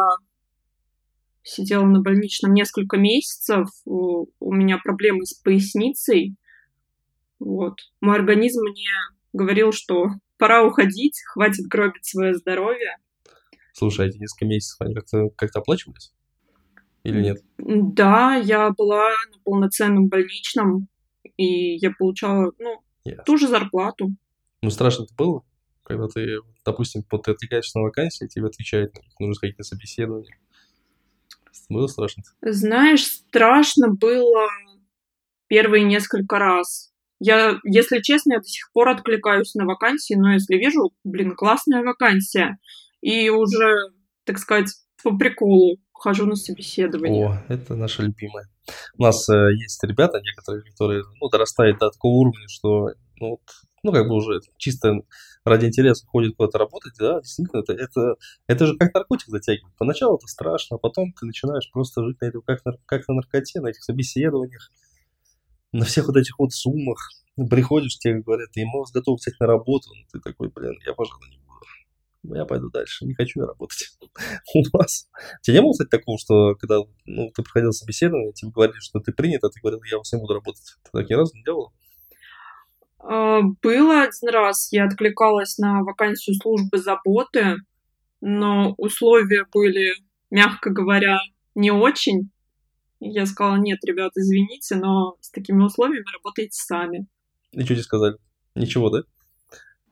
сидела 1.46 1.86
на 1.86 2.02
больничном 2.02 2.54
несколько 2.54 2.98
месяцев, 2.98 3.70
у 3.86 4.28
меня 4.42 4.80
проблемы 4.84 5.26
с 5.26 5.34
поясницей. 5.36 6.36
Вот. 7.40 7.80
Мой 8.02 8.18
организм 8.18 8.62
мне 8.64 8.90
говорил, 9.32 9.72
что 9.72 10.08
пора 10.38 10.66
уходить, 10.66 11.22
хватит 11.32 11.68
гробить 11.68 12.06
свое 12.06 12.34
здоровье. 12.34 12.98
Слушай, 13.74 14.08
эти 14.08 14.18
несколько 14.18 14.46
месяцев 14.46 14.82
они 14.82 14.96
как-то 14.96 15.30
как 15.36 15.56
оплачивались? 15.56 16.14
Или 17.04 17.22
нет? 17.22 17.38
Да, 17.58 18.36
я 18.36 18.72
была 18.72 19.10
на 19.32 19.40
полноценном 19.44 20.08
больничном, 20.08 20.88
и 21.38 21.76
я 21.76 21.92
получала, 21.92 22.52
ну, 22.58 22.82
yes. 23.08 23.24
ту 23.26 23.38
же 23.38 23.48
зарплату. 23.48 24.16
Ну, 24.62 24.70
страшно 24.72 25.04
это 25.04 25.14
было? 25.16 25.44
Когда 25.84 26.08
ты, 26.08 26.40
допустим, 26.66 27.04
вот 27.12 27.24
ты 27.24 27.32
отвлекаешься 27.32 27.78
на 27.78 27.84
вакансии, 27.84 28.26
тебе 28.26 28.48
отвечают, 28.48 28.96
нужно 29.20 29.40
какие-то 29.40 29.64
собеседования. 29.64 30.40
Было 31.70 31.88
страшно? 31.88 32.24
Знаешь, 32.42 33.06
страшно 33.06 33.90
было 33.90 34.48
первые 35.48 35.84
несколько 35.84 36.40
раз. 36.40 36.92
Я, 37.20 37.60
если 37.64 38.02
честно, 38.02 38.34
я 38.34 38.40
до 38.40 38.46
сих 38.46 38.72
пор 38.74 38.90
откликаюсь 38.90 39.56
на 39.56 39.66
вакансии, 39.66 40.16
но 40.16 40.34
если 40.34 40.56
вижу, 40.56 40.92
блин, 41.04 41.36
классная 41.36 41.84
вакансия, 41.84 42.58
и 43.02 43.30
уже, 43.30 43.74
так 44.26 44.38
сказать, 44.38 44.70
по 45.04 45.16
приколу 45.16 45.78
хожу 45.94 46.26
на 46.26 46.36
собеседование. 46.36 47.28
О, 47.28 47.44
это 47.48 47.76
наша 47.76 48.04
любимая. 48.04 48.48
У 48.98 49.04
нас 49.04 49.30
э, 49.30 49.54
есть 49.54 49.84
ребята 49.84 50.20
некоторые, 50.22 50.64
которые 50.64 51.04
ну, 51.22 51.30
дорастают 51.30 51.80
до 51.80 51.90
такого 51.90 52.14
уровня, 52.14 52.48
что 52.48 52.90
ну, 53.20 53.30
вот, 53.30 53.42
ну, 53.84 53.92
как 53.92 54.08
бы 54.08 54.16
уже 54.16 54.42
чисто 54.58 55.00
ради 55.46 55.68
интереса 55.68 56.06
ходит 56.08 56.36
куда-то 56.36 56.58
работать, 56.58 56.94
да, 57.00 57.22
действительно, 57.22 57.62
это, 57.62 57.74
это, 57.74 58.16
это 58.48 58.66
же 58.66 58.76
как 58.78 58.94
наркотик 58.94 59.30
затягивает. 59.30 59.76
Поначалу 59.78 60.18
это 60.18 60.28
страшно, 60.28 60.78
а 60.78 60.80
потом 60.80 61.14
ты 61.14 61.26
начинаешь 61.26 61.70
просто 61.72 62.04
жить 62.04 62.20
на 62.20 62.26
этом, 62.26 62.42
как, 62.42 62.66
на, 62.66 62.74
как 62.86 63.08
на 63.08 63.16
наркоте, 63.16 63.62
на 63.62 63.68
этих 63.68 63.84
собеседованиях, 63.84 64.72
на 65.72 65.86
всех 65.86 66.08
вот 66.08 66.18
этих 66.18 66.38
вот 66.40 66.52
суммах. 66.52 67.12
Приходишь, 67.50 67.98
тебе 67.98 68.22
говорят, 68.22 68.52
ты 68.52 68.62
ему 68.62 68.84
готов 68.94 69.20
взять 69.20 69.40
на 69.40 69.46
работу, 69.46 69.90
ну, 69.94 70.04
ты 70.12 70.20
такой, 70.20 70.50
блин, 70.50 70.74
я, 70.86 70.94
пожалуй, 70.94 71.30
не 71.30 71.38
буду. 71.38 72.36
Я 72.36 72.46
пойду 72.46 72.70
дальше, 72.72 73.06
не 73.06 73.14
хочу 73.14 73.42
я 73.42 73.46
работать. 73.46 73.90
У 74.56 74.64
вас. 74.74 75.08
Тебе 75.42 75.58
не 75.58 75.62
было, 75.62 75.74
кстати, 75.74 75.90
такого, 75.90 76.18
что 76.18 76.56
когда 76.56 76.80
ну, 77.06 77.30
ты 77.36 77.44
проходил 77.44 77.72
собеседование, 77.72 78.34
тебе 78.34 78.52
говорили, 78.52 78.80
что 78.80 79.00
ты 79.00 79.12
принят, 79.12 79.44
а 79.44 79.50
ты 79.50 79.60
говорил, 79.60 79.84
я 79.84 79.98
вас 79.98 80.12
не 80.12 80.20
буду 80.20 80.34
работать. 80.34 80.76
Ты 80.84 80.90
так 80.92 81.10
ни 81.10 81.14
разу 81.14 81.36
не 81.36 81.44
делал? 81.44 81.72
А, 83.08 83.42
было 83.62 84.04
один 84.04 84.30
раз, 84.30 84.72
я 84.72 84.86
откликалась 84.86 85.58
на 85.58 85.84
вакансию 85.84 86.36
службы 86.36 86.78
заботы, 86.78 87.58
но 88.22 88.74
условия 88.78 89.46
были, 89.54 89.94
мягко 90.32 90.72
говоря, 90.72 91.20
не 91.54 91.72
очень. 91.72 92.32
Я 93.00 93.26
сказала, 93.26 93.58
нет, 93.58 93.80
ребят, 93.86 94.14
извините, 94.16 94.76
но 94.76 95.18
с 95.22 95.30
такими 95.30 95.62
условиями 95.62 96.06
работаете 96.14 96.54
сами. 96.54 97.06
И 97.52 97.64
что 97.64 97.76
тебе 97.76 97.84
сказали? 97.84 98.16
Ничего, 98.56 98.90
да? 98.90 99.04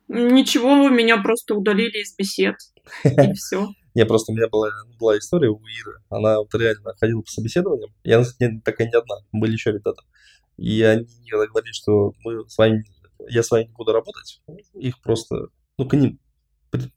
Ничего, 0.08 0.90
меня 0.90 1.18
просто 1.22 1.56
удалили 1.56 2.02
из 2.02 2.16
бесед, 2.16 2.56
и 3.04 3.34
все. 3.36 3.70
Не, 3.94 4.06
просто 4.08 4.32
у 4.32 4.36
меня 4.36 4.48
была, 4.48 4.72
была 5.00 5.20
история 5.20 5.50
у 5.50 5.60
Иры. 5.60 6.00
Она 6.10 6.40
вот 6.40 6.54
реально 6.56 6.96
ходила 7.00 7.22
по 7.22 7.30
собеседованиям. 7.30 7.92
Я, 8.04 8.24
кстати, 8.24 8.60
такая 8.66 8.88
не 8.88 8.98
одна. 8.98 9.18
Были 9.32 9.54
еще 9.54 9.72
ребята. 9.72 10.02
И 10.58 10.82
они 10.82 11.06
говорили, 11.30 11.74
что 11.74 12.14
мы 12.24 12.48
с 12.50 12.58
вами, 12.58 12.84
я 13.30 13.44
с 13.44 13.52
вами 13.52 13.66
не 13.66 13.74
буду 13.74 13.94
работать. 13.94 14.42
Их 14.74 15.02
просто, 15.02 15.48
ну, 15.78 15.88
к 15.88 15.96
ним 15.96 16.20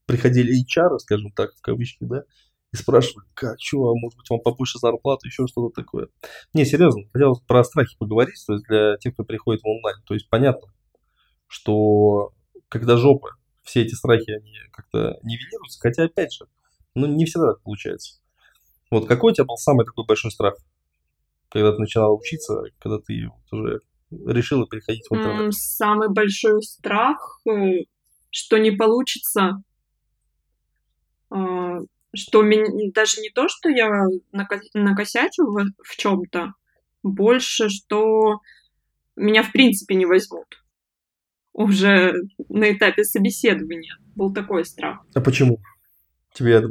приходили 0.07 0.63
HR, 0.63 0.99
скажем 0.99 1.33
так, 1.33 1.55
в 1.55 1.61
кавычках, 1.61 2.09
да, 2.09 2.25
и 2.73 2.77
спрашивали, 2.77 3.27
как, 3.35 3.57
что, 3.61 3.91
а 3.91 3.95
может 3.95 4.19
быть, 4.19 4.29
вам 4.31 4.41
побольше 4.41 4.79
зарплаты, 4.79 5.29
еще 5.29 5.47
что-то 5.47 5.83
такое. 5.83 6.09
Не, 6.53 6.65
серьезно, 6.65 7.03
хотел 7.13 7.41
про 7.47 7.65
страхи 7.65 7.97
поговорить, 7.99 8.43
то 8.47 8.55
есть 8.55 8.67
для 8.67 8.97
тех, 8.97 9.15
кто 9.15 9.25
приходит 9.25 9.63
в 9.63 9.69
онлайн. 9.69 9.97
То 10.07 10.15
есть 10.15 10.29
понятно, 10.29 10.69
что 11.47 12.33
когда 12.69 12.97
жопа, 12.97 13.31
все 13.63 13.83
эти 13.83 13.95
страхи, 13.95 14.31
они 14.31 14.55
как-то 14.73 15.19
нивелируются, 15.23 15.81
хотя, 15.81 16.05
опять 16.05 16.33
же, 16.33 16.47
ну, 16.95 17.07
не 17.07 17.25
всегда 17.25 17.53
так 17.53 17.63
получается. 17.63 18.21
Вот 18.91 19.07
какой 19.07 19.33
у 19.33 19.35
тебя 19.35 19.45
был 19.45 19.57
самый 19.57 19.85
такой 19.85 20.05
большой 20.07 20.31
страх, 20.31 20.57
когда 21.49 21.73
ты 21.73 21.79
начинала 21.79 22.13
учиться, 22.13 22.63
когда 22.79 22.99
ты 22.99 23.29
уже 23.51 23.81
решила 24.11 24.67
переходить 24.67 25.07
в 25.09 25.15
интернет? 25.15 25.55
Самый 25.55 26.09
большой 26.09 26.63
страх, 26.63 27.41
э, 27.49 27.85
что 28.31 28.59
не 28.59 28.71
получится, 28.71 29.63
а, 31.31 31.81
что 32.15 32.43
меня, 32.43 32.67
даже 32.95 33.21
не 33.21 33.31
то, 33.31 33.49
что 33.49 33.69
я 33.69 34.07
накосячу 34.33 35.45
в, 35.45 35.65
в 35.83 35.97
чем-то, 35.97 36.53
больше, 37.03 37.69
что 37.69 38.41
меня 39.17 39.43
в 39.43 39.53
принципе 39.53 39.95
не 39.95 40.07
возьмут 40.07 40.47
уже 41.53 42.15
на 42.49 42.71
этапе 42.73 43.03
собеседования. 43.05 43.97
Был 44.15 44.33
такой 44.33 44.65
страх. 44.65 45.01
А 45.15 45.21
почему? 45.21 45.61
Тебе 46.35 46.63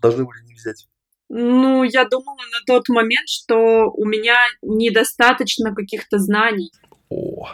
должны 0.00 0.24
были 0.24 0.42
не 0.44 0.54
взять? 0.54 0.88
Ну, 1.34 1.82
я 1.82 2.04
думала 2.04 2.36
на 2.36 2.60
тот 2.66 2.90
момент, 2.90 3.26
что 3.26 3.90
у 3.90 4.04
меня 4.04 4.36
недостаточно 4.60 5.74
каких-то 5.74 6.18
знаний. 6.18 6.70
О, 7.08 7.48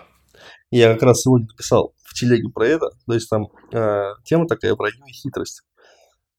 я 0.73 0.95
как 0.95 1.03
раз 1.05 1.23
сегодня 1.23 1.47
написал 1.47 1.95
в 2.03 2.13
телеге 2.13 2.49
про 2.49 2.67
это. 2.67 2.91
То 3.07 3.15
есть 3.15 3.31
там 3.31 3.47
э, 3.73 4.15
тема 4.25 4.49
такая 4.49 4.75
про 4.75 4.89
и 4.89 5.13
хитрость. 5.13 5.63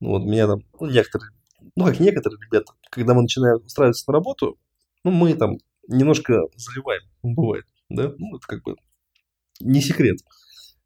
Ну, 0.02 0.10
вот 0.10 0.24
меня 0.26 0.48
там, 0.48 0.60
ну, 0.82 0.88
некоторые, 0.88 1.32
ну, 1.78 1.86
как 1.86 2.02
некоторые 2.02 2.40
ребята, 2.46 2.74
когда 2.92 3.14
мы 3.14 3.22
начинаем 3.22 3.64
устраиваться 3.64 4.04
на 4.08 4.16
работу, 4.16 4.60
ну, 5.06 5.12
мы 5.12 5.34
там 5.34 5.60
немножко 5.88 6.42
заливаем, 6.58 7.04
бывает, 7.24 7.64
да, 7.88 8.12
ну, 8.18 8.36
это 8.36 8.46
как 8.48 8.64
бы 8.64 8.76
не 9.62 9.80
секрет. 9.80 10.18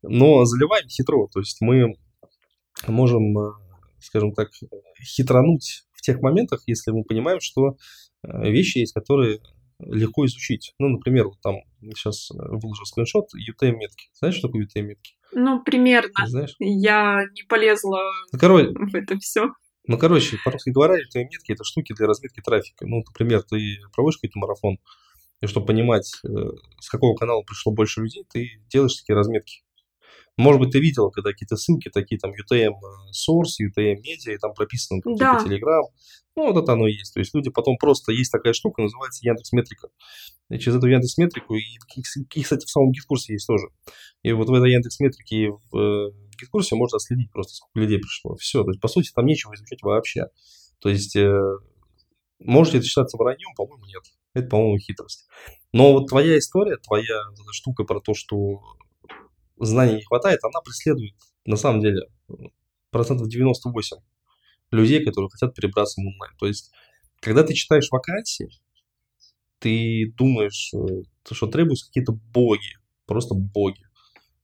Но 0.04 0.46
заливаем 0.46 0.88
хитро, 0.88 1.28
то 1.34 1.40
есть 1.40 1.62
мы 1.62 1.96
можем, 2.86 3.40
э, 3.40 3.54
скажем 4.00 4.34
так, 4.34 4.50
хитрануть 5.02 5.88
тех 6.04 6.22
моментах, 6.22 6.64
если 6.68 6.92
мы 6.92 7.04
понимаем, 7.04 7.40
что 7.40 7.78
э, 8.24 8.50
вещи 8.52 8.80
есть, 8.80 8.94
которые 8.94 9.40
легко 9.80 10.26
изучить. 10.26 10.74
Ну, 10.80 10.90
например, 10.90 11.26
вот 11.26 11.42
там 11.42 11.56
сейчас 11.82 12.30
э, 12.32 12.36
выложил 12.38 12.86
скриншот 12.86 13.30
UTM-метки. 13.36 14.10
Знаешь, 14.14 14.36
что 14.36 14.48
такое 14.48 14.66
UTM-метки? 14.66 15.14
Ну, 15.34 15.64
примерно. 15.64 16.12
знаешь? 16.26 16.56
Я 16.60 17.24
не 17.34 17.44
полезла 17.48 18.02
ну, 18.32 18.40
короче, 18.40 18.70
в 18.76 18.96
это 18.96 19.18
все. 19.20 19.48
Ну, 19.88 19.98
короче, 19.98 20.38
по-русски 20.46 20.70
говоря, 20.70 20.96
UTM-метки– 20.96 21.52
это 21.54 21.64
штуки 21.64 21.94
для 21.94 22.08
разметки 22.08 22.42
трафика. 22.42 22.86
Ну, 22.86 23.04
например, 23.06 23.44
ты 23.44 23.78
проводишь 23.94 24.18
какой-то 24.18 24.40
марафон, 24.40 24.78
и 25.42 25.48
чтобы 25.48 25.66
понимать, 25.66 26.06
с 26.06 26.90
какого 26.90 27.16
канала 27.16 27.42
пришло 27.42 27.74
больше 27.74 28.00
людей, 28.00 28.24
ты 28.32 28.62
делаешь 28.70 28.96
такие 28.96 29.14
разметки. 29.14 29.64
Может 30.38 30.62
быть, 30.62 30.72
ты 30.72 30.80
видел, 30.80 31.12
когда 31.12 31.32
какие-то 31.32 31.58
ссылки 31.58 31.90
такие, 31.90 32.20
там, 32.20 32.32
UTM 32.32 32.72
э, 32.72 33.12
source, 33.12 33.62
UTM 33.62 33.98
media, 33.98 34.34
и 34.34 34.38
там 34.38 34.54
прописано 34.54 35.02
там, 35.02 35.16
да. 35.16 35.38
Telegram. 35.46 35.84
Ну, 36.36 36.52
вот 36.52 36.64
это 36.64 36.74
оно 36.74 36.88
и 36.88 36.94
есть. 36.94 37.14
То 37.14 37.20
есть 37.20 37.34
люди 37.36 37.52
потом 37.52 37.78
просто, 37.78 38.12
есть 38.12 38.32
такая 38.32 38.54
штука, 38.54 38.82
называется 38.82 39.26
Яндекс 39.26 39.52
Метрика. 39.52 39.90
И 40.50 40.58
через 40.58 40.78
эту 40.78 40.88
Яндекс 40.88 41.18
Метрику, 41.18 41.56
и, 41.56 41.62
и, 41.62 42.42
кстати, 42.42 42.66
в 42.66 42.70
самом 42.70 42.92
GetCourse 42.92 43.34
есть 43.34 43.48
тоже. 43.48 43.68
И 44.24 44.32
вот 44.32 44.50
в 44.50 44.54
этой 44.54 44.72
Яндекс 44.72 45.00
Метрике 45.00 45.52
в 45.52 45.78
э, 45.78 46.12
GetCourse 46.40 46.76
можно 46.76 46.96
отследить 46.96 47.32
просто, 47.32 47.54
сколько 47.54 47.80
людей 47.80 48.00
пришло. 48.00 48.36
Все, 48.36 48.64
то 48.64 48.72
есть, 48.72 48.82
по 48.82 48.88
сути, 48.88 49.12
там 49.14 49.26
нечего 49.26 49.54
изучать 49.54 49.84
вообще. 49.84 50.26
То 50.80 50.90
есть, 50.90 51.16
э, 51.16 51.40
может 52.40 52.74
ли 52.74 52.80
это 52.80 52.88
считаться 52.88 53.18
враньем? 53.18 53.54
По-моему, 53.56 53.86
нет. 53.86 54.04
Это, 54.34 54.48
по-моему, 54.48 54.80
хитрость. 54.80 55.28
Но 55.72 55.94
вот 55.94 56.08
твоя 56.08 56.38
история, 56.40 56.78
твоя 56.78 57.22
штука 57.52 57.84
про 57.84 58.00
то, 58.00 58.14
что 58.16 58.60
знаний 59.66 59.96
не 59.96 60.04
хватает, 60.04 60.40
она 60.44 60.62
преследует, 60.62 61.14
на 61.46 61.56
самом 61.56 61.82
деле, 61.82 62.08
процентов 62.92 63.28
98 63.28 63.98
людей, 64.72 65.04
которые 65.04 65.30
хотят 65.30 65.54
перебраться 65.56 66.02
в 66.02 66.06
онлайн. 66.06 66.34
То 66.38 66.48
есть, 66.48 66.72
когда 67.20 67.44
ты 67.44 67.54
читаешь 67.54 67.90
вакансии, 67.92 68.50
ты 69.60 70.14
думаешь, 70.18 70.74
э, 70.74 71.04
что 71.32 71.48
требуются 71.48 71.88
какие-то 71.88 72.14
боги, 72.34 72.78
просто 73.06 73.34
боги. 73.34 73.84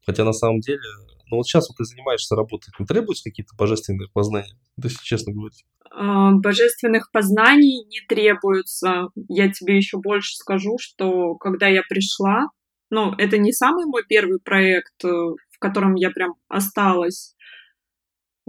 Хотя 0.06 0.24
на 0.24 0.34
самом 0.34 0.60
деле, 0.62 0.82
ну 1.30 1.38
вот 1.38 1.46
сейчас 1.46 1.70
вот 1.70 1.78
ты 1.78 1.84
занимаешься 1.84 2.36
работой, 2.36 2.72
не 2.80 2.86
требуются 2.86 3.26
какие-то 3.26 3.56
божественные 3.56 4.08
познания, 4.14 4.58
если 4.82 5.04
честно 5.04 5.34
говорить? 5.34 5.66
А, 5.92 6.32
божественных 6.32 7.12
познаний 7.12 7.86
не 7.86 8.02
требуется. 8.08 9.10
Я 9.28 9.52
тебе 9.52 9.78
еще 9.78 9.98
больше 9.98 10.36
скажу, 10.36 10.78
что 10.80 11.36
когда 11.36 11.68
я 11.68 11.82
пришла, 11.88 12.48
ну, 12.90 13.14
это 13.18 13.38
не 13.38 13.52
самый 13.52 13.86
мой 13.86 14.04
первый 14.08 14.40
проект, 14.40 15.04
э, 15.04 15.08
в 15.08 15.60
котором 15.60 15.96
я 15.96 16.10
прям 16.10 16.36
осталась. 16.48 17.36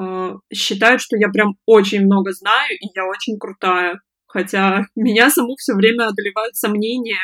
Э, 0.01 0.35
считают, 0.53 1.01
что 1.03 1.17
я 1.17 1.29
прям 1.29 1.57
очень 1.67 2.05
много 2.05 2.33
знаю, 2.33 2.71
и 2.81 2.87
я 2.95 3.07
очень 3.07 3.39
крутая. 3.39 4.01
Хотя 4.27 4.87
меня 4.95 5.31
саму 5.31 5.57
все 5.57 5.75
время 5.75 6.09
одолевают 6.09 6.57
сомнения. 6.57 7.21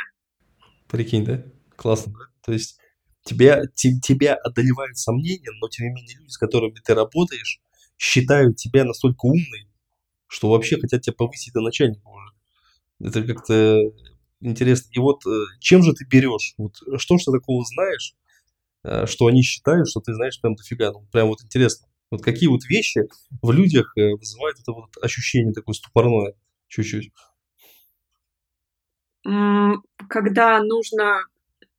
Прикинь, 0.88 1.24
да? 1.24 1.42
Классно? 1.76 2.12
То 2.44 2.52
есть 2.52 2.78
тебя, 3.24 3.62
te, 3.62 3.98
тебя 4.02 4.34
одолевают 4.34 4.98
сомнения, 4.98 5.50
но 5.60 5.68
тем 5.68 5.86
не 5.86 5.92
менее 5.94 6.18
люди, 6.18 6.30
с 6.30 6.38
которыми 6.38 6.76
ты 6.84 6.94
работаешь, 6.94 7.60
считают 7.98 8.56
тебя 8.56 8.84
настолько 8.84 9.26
умной, 9.26 9.68
что 10.26 10.50
вообще 10.50 10.78
хотят 10.78 11.02
тебя 11.02 11.14
повысить 11.14 11.52
до 11.54 11.60
начальника. 11.60 12.02
Это 13.00 13.22
как-то 13.24 13.80
интересно. 14.40 14.90
И 14.92 14.98
вот 14.98 15.26
э, 15.26 15.44
чем 15.60 15.82
же 15.82 15.92
ты 15.92 16.04
берешь? 16.04 16.54
Вот 16.58 16.74
э, 16.86 16.98
что 16.98 17.18
ж 17.18 17.24
ты 17.24 17.32
такого 17.32 17.64
знаешь, 17.64 18.14
э, 18.84 19.06
что 19.06 19.26
они 19.26 19.42
считают, 19.42 19.88
что 19.88 20.00
ты 20.00 20.14
знаешь 20.14 20.40
прям 20.40 20.54
дофига? 20.54 20.92
Ну, 20.92 21.06
прям 21.12 21.28
вот 21.28 21.42
интересно. 21.42 21.88
Вот 22.10 22.22
какие 22.22 22.48
вот 22.48 22.64
вещи 22.64 23.08
в 23.42 23.50
людях 23.50 23.92
вызывают 23.96 24.60
это 24.60 24.72
вот 24.72 24.96
ощущение 25.02 25.52
такое 25.52 25.74
ступорное 25.74 26.34
чуть-чуть? 26.68 27.10
Когда 29.24 30.62
нужно 30.62 31.24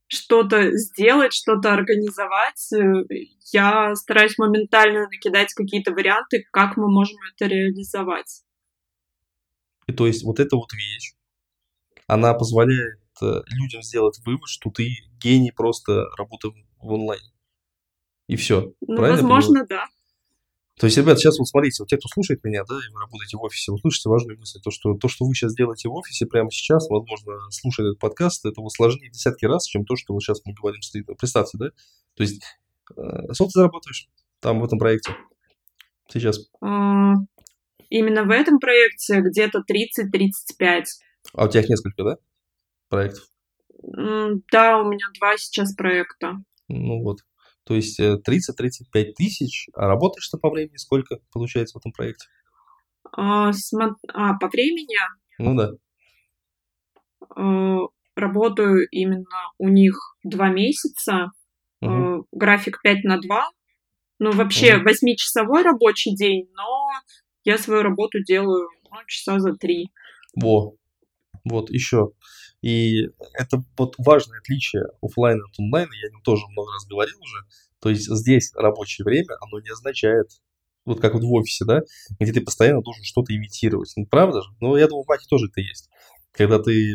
что-то 0.08 0.72
сделать, 0.74 1.32
что-то 1.32 1.74
организовать, 1.74 2.70
я 3.54 3.96
стараюсь 3.96 4.38
моментально 4.38 5.08
накидать 5.08 5.54
какие-то 5.54 5.94
варианты, 5.94 6.46
как 6.52 6.76
мы 6.76 6.92
можем 6.92 7.18
это 7.34 7.46
реализовать. 7.46 8.44
И 9.88 9.94
то 9.94 10.08
есть 10.08 10.24
вот 10.24 10.40
эта 10.42 10.58
вот 10.58 10.74
вещь, 10.74 11.14
она 12.08 12.34
позволяет 12.34 13.00
э, 13.22 13.42
людям 13.48 13.84
сделать 13.84 14.20
вывод, 14.26 14.48
что 14.48 14.72
ты 14.72 14.90
гений 15.22 15.52
просто 15.52 16.06
работы 16.18 16.50
в 16.80 16.92
онлайн. 16.92 17.22
И 18.28 18.36
все. 18.36 18.74
Ну, 18.82 18.98
возможно, 19.02 19.66
да. 19.68 19.86
То 20.80 20.86
есть, 20.86 20.98
ребят, 20.98 21.18
сейчас 21.18 21.40
вот 21.40 21.48
смотрите, 21.48 21.82
вот 21.82 21.90
те, 21.90 21.98
кто 21.98 22.08
слушает 22.08 22.44
меня, 22.44 22.64
да, 22.64 22.76
и 22.76 22.94
вы 22.94 23.02
работаете 23.02 23.38
в 23.38 23.42
офисе, 23.42 23.72
вы 23.72 23.80
слышите 23.80 24.10
важную 24.10 24.38
мысль, 24.38 24.60
то, 24.62 24.70
что 24.70 24.94
то, 24.94 25.08
что 25.08 25.26
вы 25.26 25.34
сейчас 25.34 25.56
делаете 25.56 25.90
в 25.90 25.94
офисе 25.94 26.28
прямо 26.28 26.52
сейчас, 26.52 26.88
возможно, 26.90 27.34
слушая 27.50 27.88
этот 27.88 28.00
подкаст, 28.00 28.46
это 28.46 28.62
вот 28.62 28.72
сложнее 28.72 29.10
десятки 29.10 29.46
раз, 29.46 29.66
чем 29.66 29.86
то, 29.86 29.96
что 29.96 30.14
вот 30.14 30.22
сейчас 30.22 30.42
мы 30.46 30.54
говорим 30.54 30.82
с 30.82 30.92
Представьте, 31.20 31.58
да? 31.58 31.70
То 32.16 32.24
есть, 32.24 32.44
э, 32.96 33.34
сколько 33.34 33.54
ты 33.54 33.60
зарабатываешь 33.60 34.08
там 34.40 34.60
в 34.60 34.66
этом 34.66 34.78
проекте 34.78 35.16
сейчас? 36.10 36.48
Именно 37.90 38.24
в 38.26 38.30
этом 38.30 38.60
проекте 38.60 39.22
где-то 39.22 39.64
30-35. 39.68 40.84
А 41.34 41.46
у 41.46 41.50
тебя 41.50 41.62
их 41.62 41.70
несколько, 41.70 42.04
да, 42.04 42.18
проектов? 42.90 43.28
Да, 44.52 44.80
у 44.80 44.90
меня 44.90 45.06
два 45.20 45.38
сейчас 45.38 45.76
проекта. 45.76 46.38
Ну 46.68 47.04
вот. 47.04 47.20
То 47.64 47.76
есть 47.76 48.00
30-35 48.00 48.20
э, 48.94 49.14
тысяч. 49.14 49.68
А 49.74 49.88
работаешь 49.88 50.28
ты 50.30 50.38
по 50.38 50.50
времени 50.50 50.78
сколько 50.78 51.20
получается 51.32 51.78
в 51.78 51.82
этом 51.82 51.92
проекте? 51.92 52.28
А, 53.12 53.52
смо... 53.54 53.96
а 54.14 54.38
по 54.38 54.48
времени? 54.48 54.98
Ну 55.38 55.56
да. 55.56 55.72
А, 57.36 57.80
работаю 58.16 58.88
именно 58.90 59.52
у 59.58 59.70
них 59.70 60.18
два 60.24 60.50
месяца. 60.50 61.32
Угу. 61.82 62.28
График 62.32 62.82
5 62.82 63.04
на 63.04 63.20
2. 63.20 63.50
Ну, 64.20 64.32
вообще, 64.32 64.78
угу. 64.78 64.90
8-часовой 64.90 65.62
рабочий 65.62 66.16
день, 66.16 66.50
но 66.56 66.90
я 67.44 67.58
свою 67.58 67.84
работу 67.84 68.24
делаю 68.24 68.70
ну, 68.90 68.98
часа 69.06 69.40
за 69.40 69.54
3. 69.54 69.92
Во, 70.36 70.74
вот 71.50 71.70
еще. 71.70 72.12
И 72.62 73.10
это 73.34 73.64
вот 73.78 73.96
важное 73.98 74.40
отличие 74.40 74.84
офлайна 75.02 75.44
от 75.44 75.60
онлайна, 75.60 75.94
я 75.94 76.08
о 76.08 76.12
нем 76.12 76.22
тоже 76.22 76.44
много 76.50 76.72
раз 76.74 76.86
говорил 76.86 77.18
уже. 77.22 77.44
То 77.80 77.90
есть 77.90 78.10
здесь 78.10 78.52
рабочее 78.56 79.06
время, 79.06 79.36
оно 79.42 79.60
не 79.60 79.70
означает, 79.70 80.28
вот 80.86 81.00
как 81.00 81.14
вот 81.14 81.24
в 81.24 81.32
офисе, 81.34 81.66
да, 81.66 81.82
где 82.20 82.32
ты 82.32 82.42
постоянно 82.42 82.82
должен 82.82 83.04
что-то 83.04 83.36
имитировать. 83.36 83.92
Ну, 83.96 84.06
правда 84.06 84.42
же? 84.42 84.50
Ну, 84.60 84.76
я 84.78 84.88
думаю, 84.88 85.04
в 85.04 85.08
Маке 85.08 85.26
тоже 85.30 85.48
это 85.48 85.62
есть. 85.62 85.90
Когда 86.32 86.60
ты, 86.60 86.94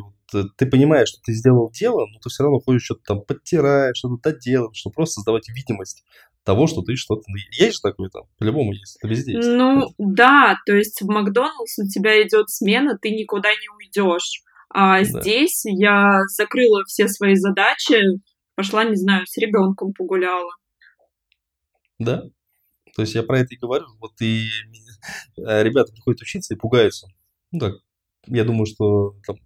ты 0.56 0.66
понимаешь, 0.66 1.08
что 1.08 1.20
ты 1.24 1.32
сделал 1.34 1.70
дело, 1.70 2.06
но 2.06 2.18
ты 2.20 2.28
все 2.28 2.42
равно 2.42 2.58
ходишь 2.60 2.84
что-то 2.84 3.02
там 3.06 3.22
подтираешь, 3.22 3.96
что-то 3.96 4.30
доделаешь, 4.30 4.76
чтобы 4.76 4.94
просто 4.94 5.14
создавать 5.14 5.48
видимость 5.48 6.04
того, 6.44 6.66
что 6.66 6.82
ты 6.82 6.96
что-то... 6.96 7.22
Есть 7.58 7.76
же 7.76 7.80
такое 7.82 8.08
там? 8.08 8.24
По-любому 8.38 8.72
есть. 8.72 8.96
Это 8.98 9.08
везде 9.08 9.34
есть. 9.34 9.48
Ну, 9.48 9.92
да, 9.98 10.56
то 10.66 10.74
есть 10.74 11.00
в 11.00 11.06
Макдоналдс 11.06 11.78
у 11.78 11.88
тебя 11.88 12.22
идет 12.22 12.50
смена, 12.50 12.98
ты 13.00 13.10
никуда 13.10 13.50
не 13.50 13.68
уйдешь. 13.76 14.42
А 14.70 14.98
да. 14.98 15.04
здесь 15.04 15.62
я 15.64 16.22
закрыла 16.28 16.82
все 16.86 17.06
свои 17.08 17.34
задачи, 17.34 18.00
пошла, 18.54 18.84
не 18.84 18.96
знаю, 18.96 19.26
с 19.26 19.36
ребенком 19.36 19.92
погуляла. 19.92 20.50
Да. 21.98 22.24
То 22.96 23.02
есть 23.02 23.14
я 23.14 23.22
про 23.22 23.40
это 23.40 23.54
и 23.54 23.58
говорю. 23.58 23.86
Вот 24.00 24.20
и 24.20 24.46
э, 25.36 25.62
ребята 25.62 25.92
приходят 25.92 26.20
учиться 26.20 26.54
и 26.54 26.56
пугаются. 26.56 27.08
Ну 27.50 27.60
так, 27.60 27.74
я 28.26 28.44
думаю, 28.44 28.66
что 28.66 29.14
там 29.26 29.36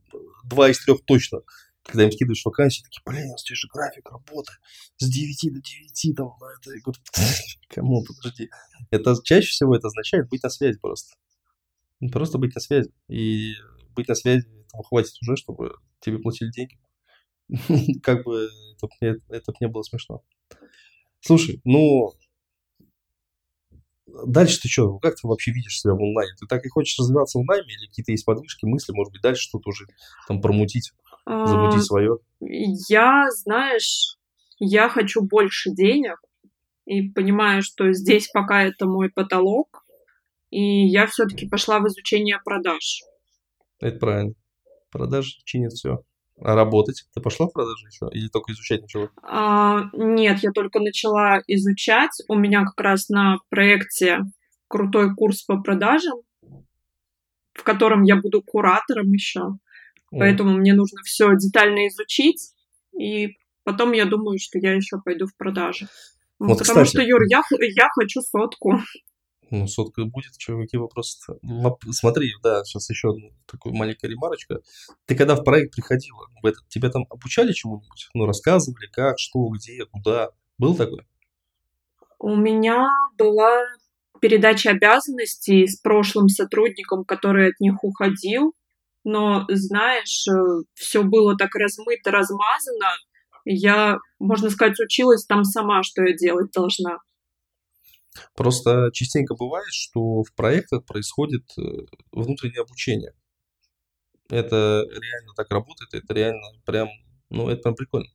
два 0.44 0.70
из 0.70 0.82
трех 0.84 1.04
точно 1.04 1.40
когда 1.86 2.04
им 2.04 2.12
скидываешь 2.12 2.44
вакансии, 2.44 2.82
такие, 2.82 3.02
блин, 3.06 3.30
у 3.32 3.36
тебя 3.36 3.54
же 3.56 3.68
график 3.72 4.10
работы 4.10 4.52
с 4.96 5.08
9 5.08 5.54
до 5.54 5.60
9, 5.60 6.16
там, 6.16 6.32
это, 6.58 6.74
я 6.74 6.80
говорю, 6.82 7.00
кому, 7.68 8.04
подожди. 8.04 8.50
Это 8.90 9.14
чаще 9.22 9.48
всего 9.48 9.76
это 9.76 9.86
означает 9.86 10.28
быть 10.28 10.42
на 10.42 10.50
связи 10.50 10.78
просто. 10.78 11.14
Просто 12.12 12.38
быть 12.38 12.54
на 12.54 12.60
связи. 12.60 12.90
И 13.08 13.54
быть 13.94 14.08
на 14.08 14.14
связи, 14.14 14.46
этого 14.66 14.84
хватит 14.84 15.14
уже, 15.22 15.36
чтобы 15.36 15.74
тебе 16.00 16.18
платили 16.18 16.50
деньги. 16.50 16.78
Как 18.02 18.24
бы 18.24 18.48
это 18.76 19.16
это 19.28 19.52
мне 19.60 19.68
было 19.70 19.82
смешно. 19.82 20.22
Слушай, 21.20 21.60
ну, 21.64 22.12
дальше 24.26 24.60
ты 24.60 24.68
что? 24.68 24.98
Как 24.98 25.14
ты 25.14 25.26
вообще 25.26 25.52
видишь 25.52 25.80
себя 25.80 25.94
в 25.94 26.02
онлайне? 26.02 26.34
Ты 26.38 26.46
так 26.46 26.64
и 26.64 26.68
хочешь 26.68 26.98
развиваться 26.98 27.38
в 27.38 27.42
онлайне 27.42 27.72
или 27.72 27.86
какие-то 27.86 28.12
есть 28.12 28.24
подвижки, 28.24 28.66
мысли, 28.66 28.92
может 28.92 29.12
быть, 29.12 29.22
дальше 29.22 29.42
что-то 29.42 29.70
уже 29.70 29.86
там 30.28 30.40
промутить? 30.40 30.92
Замутить 31.26 31.84
свое? 31.84 32.18
Я, 32.40 33.26
знаешь, 33.30 34.16
я 34.58 34.88
хочу 34.88 35.22
больше 35.22 35.70
денег 35.70 36.18
и 36.84 37.08
понимаю, 37.10 37.62
что 37.62 37.92
здесь 37.92 38.28
пока 38.28 38.62
это 38.62 38.86
мой 38.86 39.10
потолок, 39.10 39.84
и 40.50 40.86
я 40.86 41.06
все-таки 41.06 41.48
пошла 41.48 41.80
в 41.80 41.86
изучение 41.88 42.38
продаж. 42.44 43.02
Это 43.80 43.98
правильно. 43.98 44.34
Продажи 44.90 45.32
чинят 45.44 45.72
все. 45.72 46.04
А 46.38 46.54
работать? 46.54 47.04
Ты 47.14 47.20
пошла 47.20 47.46
в 47.46 47.52
продажи 47.52 47.86
еще? 47.86 48.08
Или 48.12 48.28
только 48.28 48.52
изучать 48.52 48.82
начала? 48.82 49.10
А, 49.22 49.84
нет, 49.94 50.38
я 50.42 50.52
только 50.52 50.80
начала 50.80 51.40
изучать. 51.46 52.12
У 52.28 52.34
меня 52.34 52.64
как 52.64 52.78
раз 52.80 53.08
на 53.08 53.38
проекте 53.48 54.20
крутой 54.68 55.14
курс 55.14 55.42
по 55.42 55.60
продажам, 55.60 56.20
в 57.54 57.62
котором 57.62 58.02
я 58.02 58.16
буду 58.16 58.42
куратором 58.42 59.12
еще. 59.12 59.40
Поэтому 60.18 60.56
мне 60.56 60.74
нужно 60.74 61.00
все 61.04 61.28
детально 61.36 61.88
изучить, 61.88 62.52
и 62.98 63.36
потом 63.64 63.92
я 63.92 64.04
думаю, 64.04 64.38
что 64.38 64.58
я 64.58 64.72
еще 64.72 64.98
пойду 65.04 65.26
в 65.26 65.36
продажи. 65.36 65.88
Вот, 66.38 66.58
Потому 66.58 66.84
кстати, 66.84 66.88
что, 66.88 67.02
Юр, 67.02 67.22
я, 67.28 67.42
я 67.74 67.88
хочу 67.94 68.20
сотку. 68.20 68.80
Ну, 69.50 69.68
сотка 69.68 70.04
будет, 70.04 70.32
что, 70.38 70.58
какие 70.58 70.80
вопросы 70.80 71.18
-то? 71.32 71.92
Смотри, 71.92 72.32
да, 72.42 72.64
сейчас 72.64 72.90
еще 72.90 73.10
одну 73.10 73.32
такую 73.46 73.74
маленькая 73.74 74.08
ремарочка. 74.08 74.60
Ты 75.06 75.14
когда 75.14 75.36
в 75.36 75.44
проект 75.44 75.74
приходила, 75.74 76.26
в 76.42 76.46
этот, 76.46 76.66
тебя 76.68 76.90
там 76.90 77.06
обучали 77.10 77.52
чему-нибудь? 77.52 78.08
Ну, 78.14 78.26
рассказывали, 78.26 78.88
как, 78.90 79.18
что, 79.18 79.48
где, 79.48 79.86
куда? 79.86 80.30
Был 80.58 80.74
такой? 80.74 81.06
У 82.18 82.34
меня 82.34 82.88
была 83.16 83.62
передача 84.20 84.70
обязанностей 84.70 85.66
с 85.66 85.78
прошлым 85.80 86.28
сотрудником, 86.28 87.04
который 87.04 87.48
от 87.48 87.60
них 87.60 87.84
уходил 87.84 88.54
но, 89.06 89.44
знаешь, 89.48 90.26
э, 90.26 90.64
все 90.74 91.04
было 91.04 91.36
так 91.36 91.54
размыто, 91.54 92.10
размазано. 92.10 92.88
Я, 93.44 93.98
можно 94.18 94.50
сказать, 94.50 94.80
училась 94.80 95.24
там 95.24 95.44
сама, 95.44 95.84
что 95.84 96.02
я 96.02 96.12
делать 96.16 96.50
должна. 96.50 96.98
Просто 98.34 98.90
частенько 98.92 99.36
бывает, 99.36 99.68
что 99.70 100.24
в 100.24 100.34
проектах 100.34 100.84
происходит 100.84 101.44
э, 101.56 101.62
внутреннее 102.10 102.62
обучение. 102.62 103.12
Это 104.28 104.82
реально 104.90 105.34
так 105.36 105.52
работает, 105.52 105.94
это 105.94 106.12
реально 106.12 106.48
прям, 106.64 106.88
ну, 107.30 107.48
это 107.48 107.62
прям 107.62 107.76
прикольно. 107.76 108.08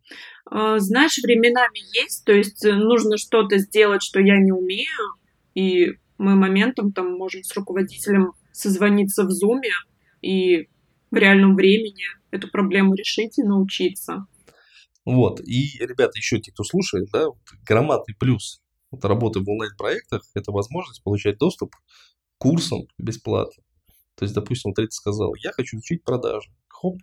А, 0.44 0.78
знаешь, 0.80 1.18
временами 1.24 1.80
есть, 2.04 2.26
то 2.26 2.34
есть 2.34 2.66
э, 2.66 2.74
нужно 2.74 3.16
что-то 3.16 3.60
сделать, 3.60 4.04
что 4.04 4.20
я 4.20 4.38
не 4.42 4.52
умею, 4.52 5.16
и 5.56 5.94
мы 6.18 6.36
моментом 6.36 6.92
там 6.92 7.14
можем 7.14 7.44
с 7.44 7.56
руководителем 7.56 8.34
созвониться 8.52 9.24
в 9.24 9.32
зуме 9.32 9.72
и 10.22 10.68
в 11.12 11.16
реальном 11.16 11.56
времени 11.56 12.04
эту 12.32 12.50
проблему 12.50 12.96
решить 12.96 13.38
и 13.38 13.44
научиться. 13.44 14.26
Вот, 15.06 15.42
и, 15.42 15.78
ребята, 15.80 16.18
еще 16.18 16.40
те, 16.40 16.52
кто 16.52 16.64
слушает, 16.64 17.10
да, 17.12 17.28
громадный 17.66 18.16
плюс 18.16 18.62
вот, 18.92 19.04
работы 19.06 19.40
в 19.40 19.50
онлайн-проектах– 19.50 20.24
это 20.34 20.52
возможность 20.52 21.04
получать 21.04 21.38
доступ 21.38 21.76
к 21.76 21.80
курсам 22.38 22.82
бесплатно. 22.98 23.64
То 24.16 24.26
есть, 24.26 24.36
допустим, 24.36 24.72
вот 24.72 24.76
ты 24.76 24.92
сказал, 24.92 25.34
я 25.36 25.52
хочу 25.52 25.78
учить 25.78 26.04
продажи. 26.04 26.50
Хоп, 26.68 27.00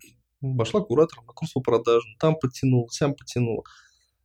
пошла 0.56 0.80
куратором 0.80 1.26
на 1.26 1.32
курс 1.32 1.52
по 1.52 1.60
продажам, 1.60 2.10
там 2.20 2.36
подтянул, 2.38 2.88
сам 2.90 3.14
подтянул. 3.14 3.64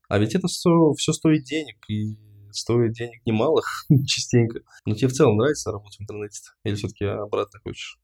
А 0.07 0.19
ведь 0.19 0.35
это 0.35 0.47
все, 0.47 0.93
все 0.97 1.13
стоит 1.13 1.43
денег, 1.43 1.77
и 1.89 2.15
стоит 2.51 2.93
денег 2.93 3.25
немалых 3.25 3.85
частенько. 4.05 4.59
Но 4.85 4.93
тебе 4.93 5.07
в 5.07 5.13
целом 5.13 5.37
нравится 5.37 5.71
работать 5.71 5.97
в 5.97 6.01
интернете? 6.01 6.41
Или 6.63 6.75
все-таки 6.75 7.05
обратно 7.05 7.59
хочешь? 7.63 7.99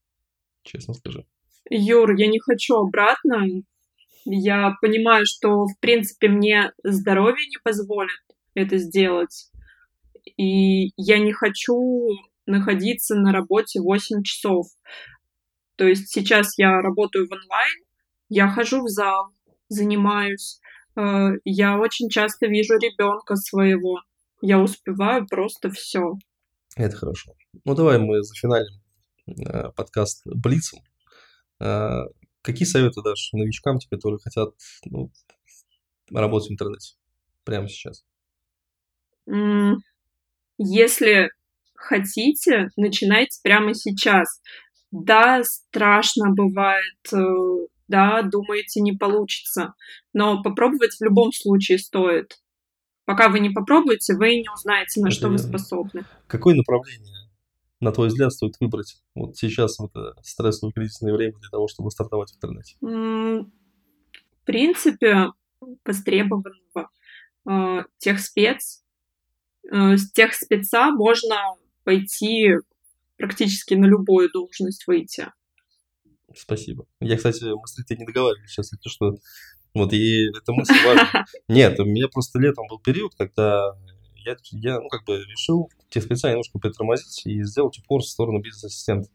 Честно 0.63 0.93
скажи. 0.93 1.25
Юр, 1.69 2.13
я 2.15 2.27
не 2.27 2.39
хочу 2.39 2.75
обратно. 2.75 3.45
Я 4.25 4.75
понимаю, 4.81 5.25
что, 5.25 5.65
в 5.65 5.79
принципе, 5.79 6.27
мне 6.27 6.71
здоровье 6.83 7.47
не 7.47 7.57
позволит 7.63 8.19
это 8.53 8.77
сделать. 8.77 9.49
И 10.37 10.91
я 10.97 11.19
не 11.19 11.31
хочу 11.31 12.09
находиться 12.45 13.15
на 13.15 13.31
работе 13.31 13.79
8 13.79 14.23
часов. 14.23 14.67
То 15.75 15.85
есть 15.85 16.09
сейчас 16.09 16.57
я 16.57 16.81
работаю 16.81 17.27
в 17.27 17.31
онлайн, 17.31 17.83
я 18.27 18.49
хожу 18.49 18.83
в 18.83 18.89
зал, 18.89 19.29
занимаюсь. 19.69 20.59
Э, 20.95 21.29
я 21.45 21.79
очень 21.79 22.09
часто 22.09 22.47
вижу 22.47 22.73
ребенка 22.73 23.35
своего. 23.35 24.01
Я 24.41 24.59
успеваю 24.59 25.25
просто 25.27 25.69
все. 25.69 26.13
Это 26.75 26.95
хорошо. 26.95 27.33
Ну 27.65 27.75
давай 27.75 27.97
мы 27.97 28.21
зафиналим 28.23 28.81
э, 29.27 29.71
подкаст 29.75 30.23
Блицем. 30.25 30.79
А, 31.59 32.05
какие 32.41 32.65
советы 32.67 33.01
дашь 33.03 33.29
новичкам, 33.33 33.79
те, 33.79 33.87
которые 33.89 34.19
хотят 34.19 34.49
ну, 34.85 35.11
работать 36.11 36.49
в 36.49 36.53
интернете 36.53 36.95
прямо 37.43 37.67
сейчас? 37.67 38.03
Если 40.57 41.29
хотите, 41.75 42.69
начинайте 42.75 43.39
прямо 43.43 43.73
сейчас. 43.73 44.41
Да, 44.91 45.43
страшно 45.43 46.31
бывает, 46.31 46.97
э, 47.13 47.17
да, 47.87 48.23
думаете, 48.23 48.81
не 48.81 48.93
получится, 48.93 49.73
но 50.13 50.41
попробовать 50.41 50.95
в 50.99 51.03
любом 51.03 51.31
случае 51.31 51.77
стоит. 51.77 52.39
Пока 53.05 53.29
вы 53.29 53.39
не 53.39 53.51
попробуете, 53.51 54.15
вы 54.15 54.37
не 54.37 54.49
узнаете, 54.51 55.01
на 55.01 55.07
Это 55.07 55.15
что 55.15 55.29
верно. 55.29 55.37
вы 55.37 55.49
способны. 55.49 56.05
Какое 56.27 56.55
направление 56.55 57.18
на 57.79 57.91
твой 57.91 58.07
взгляд, 58.07 58.33
стоит 58.33 58.55
выбрать 58.59 59.01
вот 59.15 59.37
сейчас 59.37 59.79
в 59.79 59.85
это 59.85 60.15
стрессовое 60.23 60.73
кризисное 60.73 61.13
время 61.13 61.37
для 61.39 61.49
того, 61.49 61.67
чтобы 61.67 61.91
стартовать 61.91 62.31
в 62.31 62.35
интернете? 62.35 62.75
В 62.81 64.45
принципе, 64.45 65.27
востребованного 65.85 66.89
э, 67.49 67.83
техспец. 67.97 68.83
Э, 69.71 69.97
с 69.97 70.11
техспеца 70.11 70.91
можно 70.91 71.35
пойти 71.83 72.55
практически 73.17 73.75
на 73.75 73.85
любую 73.85 74.29
должность 74.31 74.87
выйти. 74.87 75.31
Спасибо. 76.35 76.85
Я, 76.99 77.17
кстати, 77.17 77.43
мы 77.43 77.67
с 77.67 77.77
не 77.89 78.05
договаривались 78.05 78.51
сейчас, 78.51 78.71
это 78.73 78.89
что 78.89 79.17
вот, 79.73 79.93
и 79.93 80.29
эта 80.29 80.51
мысль 80.51 80.73
важна. 80.85 81.25
Нет, 81.47 81.79
у 81.79 81.85
меня 81.85 82.07
просто 82.07 82.39
летом 82.39 82.67
был 82.67 82.79
период, 82.79 83.13
когда 83.15 83.75
я, 84.25 84.35
я 84.51 84.79
ну, 84.79 84.87
как 84.89 85.05
бы 85.05 85.23
решил 85.23 85.69
те 85.89 86.01
специально 86.01 86.35
немножко 86.35 86.59
притормозить 86.59 87.25
и 87.25 87.43
сделать 87.43 87.77
упор 87.79 88.01
в 88.01 88.07
сторону 88.07 88.39
бизнес-ассистента. 88.39 89.09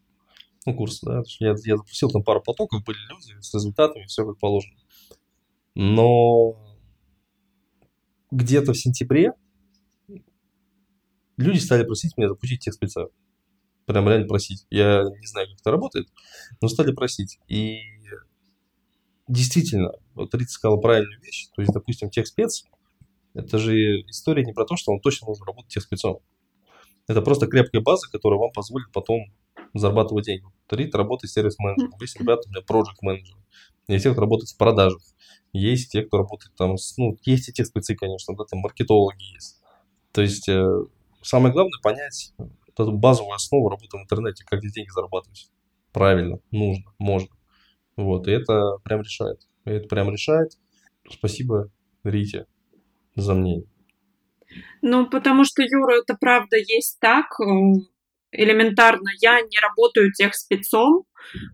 Ну, 0.67 0.75
курс, 0.75 1.01
да. 1.01 1.23
Я, 1.41 1.55
я 1.65 1.77
запустил 1.77 2.11
там 2.11 2.23
пару 2.23 2.43
потоков, 2.43 2.85
были 2.85 2.99
люди 3.11 3.41
с 3.41 3.53
результатами, 3.55 4.07
все 4.07 4.27
как 4.27 4.39
положено. 4.39 4.77
Но 5.75 6.57
где-то 8.31 8.73
в 8.73 8.79
сентябре 8.79 9.33
люди 11.37 11.59
стали 11.59 11.85
просить 11.85 12.17
меня 12.17 12.29
запустить 12.29 12.61
тех 12.61 12.75
спеца. 12.75 13.07
Прям 13.87 14.09
реально 14.09 14.27
просить. 14.27 14.67
Я 14.71 15.03
не 15.03 15.27
знаю, 15.27 15.49
как 15.49 15.61
это 15.61 15.71
работает, 15.71 16.09
но 16.61 16.69
стали 16.69 16.93
просить. 16.93 17.39
И 17.49 17.81
действительно, 19.29 19.93
вот 20.15 20.35
Рита 20.35 20.51
сказала 20.51 20.79
правильную 20.79 21.21
вещь. 21.21 21.49
То 21.55 21.63
есть, 21.63 21.73
допустим, 21.73 22.11
тех 22.11 22.27
спец, 22.27 22.65
это 23.35 23.59
же 23.59 23.75
история 24.09 24.45
не 24.45 24.53
про 24.53 24.65
то, 24.65 24.77
что 24.77 24.93
вам 24.93 25.01
точно 25.01 25.27
нужно 25.27 25.47
работать 25.47 25.73
тех 25.73 25.83
спецом. 25.83 26.21
Это 27.07 27.21
просто 27.21 27.47
крепкая 27.47 27.83
база, 27.83 28.09
которая 28.11 28.39
вам 28.39 28.53
позволит 28.53 28.91
потом 28.93 29.27
зарабатывать 29.75 30.25
деньги. 30.25 30.45
Рит 30.71 30.95
работает 30.95 31.31
сервис-менеджером. 31.33 31.93
Есть 32.01 32.19
ребята 32.19 32.43
у 32.47 32.51
меня 32.51 32.63
проект 32.63 33.03
менеджеры 33.03 33.39
Есть 33.89 34.05
те, 34.05 34.13
кто 34.13 34.21
работает 34.21 34.51
в 34.51 34.57
продажах. 34.57 35.03
Есть 35.53 35.93
те, 35.93 36.03
кто 36.03 36.19
работает 36.19 36.55
там, 36.57 36.77
с, 36.77 36.97
ну, 36.97 37.17
есть 37.25 37.49
и 37.49 37.53
те 37.53 37.65
спецы, 37.65 37.95
конечно, 37.95 38.35
да, 38.35 38.45
там 38.45 38.59
маркетологи 38.61 39.35
есть. 39.35 39.61
То 40.11 40.21
есть 40.21 40.49
э, 40.49 40.67
самое 41.23 41.53
главное 41.53 41.79
понять 41.81 42.33
вот 42.39 42.81
эту 42.81 42.91
базовую 42.91 43.35
основу 43.35 43.69
работы 43.69 43.97
в 43.97 44.01
интернете, 44.01 44.45
как 44.45 44.61
здесь 44.61 44.73
деньги 44.73 44.91
зарабатывать. 44.91 45.51
Правильно, 45.93 46.41
нужно, 46.51 46.93
можно. 46.99 47.29
Вот, 47.97 48.27
и 48.27 48.33
это 48.33 48.79
прям 48.83 49.03
решает. 49.03 49.47
И 49.65 49.71
это 49.71 49.87
прям 49.87 50.11
решает. 50.11 50.59
Спасибо, 51.09 51.71
Рите, 52.03 52.47
за 53.15 53.35
мнение. 53.35 53.67
Ну, 54.83 55.09
потому 55.09 55.45
что, 55.45 55.63
Юра, 55.63 56.01
это 56.01 56.15
правда 56.15 56.57
есть 56.57 56.99
так. 57.01 57.27
Э, 57.41 57.45
элементарно, 58.31 59.09
я 59.21 59.41
не 59.41 59.59
работаю 59.61 60.13
тех 60.13 60.35
спецом, 60.35 61.05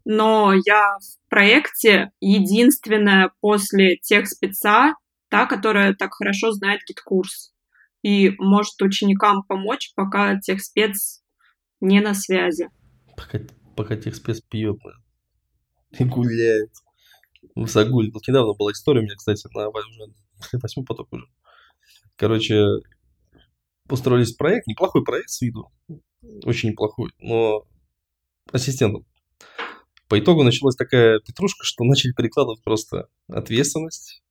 но 0.05 0.53
я 0.53 0.97
в 0.99 1.31
проекте 1.31 2.11
единственная 2.21 3.33
после 3.41 3.97
техспеца, 3.97 4.95
та, 5.29 5.47
которая 5.47 5.95
так 5.95 6.15
хорошо 6.15 6.53
знает 6.53 6.81
GetCourse 6.89 7.53
и 8.03 8.35
может 8.39 8.81
ученикам 8.83 9.43
помочь, 9.45 9.93
пока 9.95 10.39
техспец 10.41 11.23
не 11.81 12.01
на 12.01 12.15
связи. 12.15 12.69
Пока, 13.17 13.39
пока 13.77 13.97
техспец 13.97 14.41
пьет 14.41 14.79
и 15.99 16.05
гуляет. 16.05 16.71
В 17.55 17.67
Загуле. 17.67 18.11
Вот 18.13 18.27
недавно 18.29 18.55
была 18.55 18.73
история 18.73 19.01
у 19.01 19.03
меня, 19.03 19.17
кстати, 19.17 19.47
на 19.55 19.69
уже 19.69 20.13
восьмой 20.63 20.85
поток 20.85 21.09
уже. 21.13 21.27
Короче, 22.21 22.67
построились 23.89 24.35
проект, 24.35 24.67
неплохой 24.67 25.03
проект 25.03 25.31
с 25.31 25.41
виду, 25.41 25.73
очень 26.45 26.69
неплохой, 26.69 27.09
но 27.19 27.65
ассистентом. 28.53 29.07
По 30.07 30.19
итогу 30.21 30.43
началась 30.43 30.77
такая 30.77 31.21
петрушка, 31.21 31.65
что 31.65 31.83
начали 31.85 32.13
перекладывать 32.13 32.63
просто 32.63 33.09
ответственность. 33.27 34.23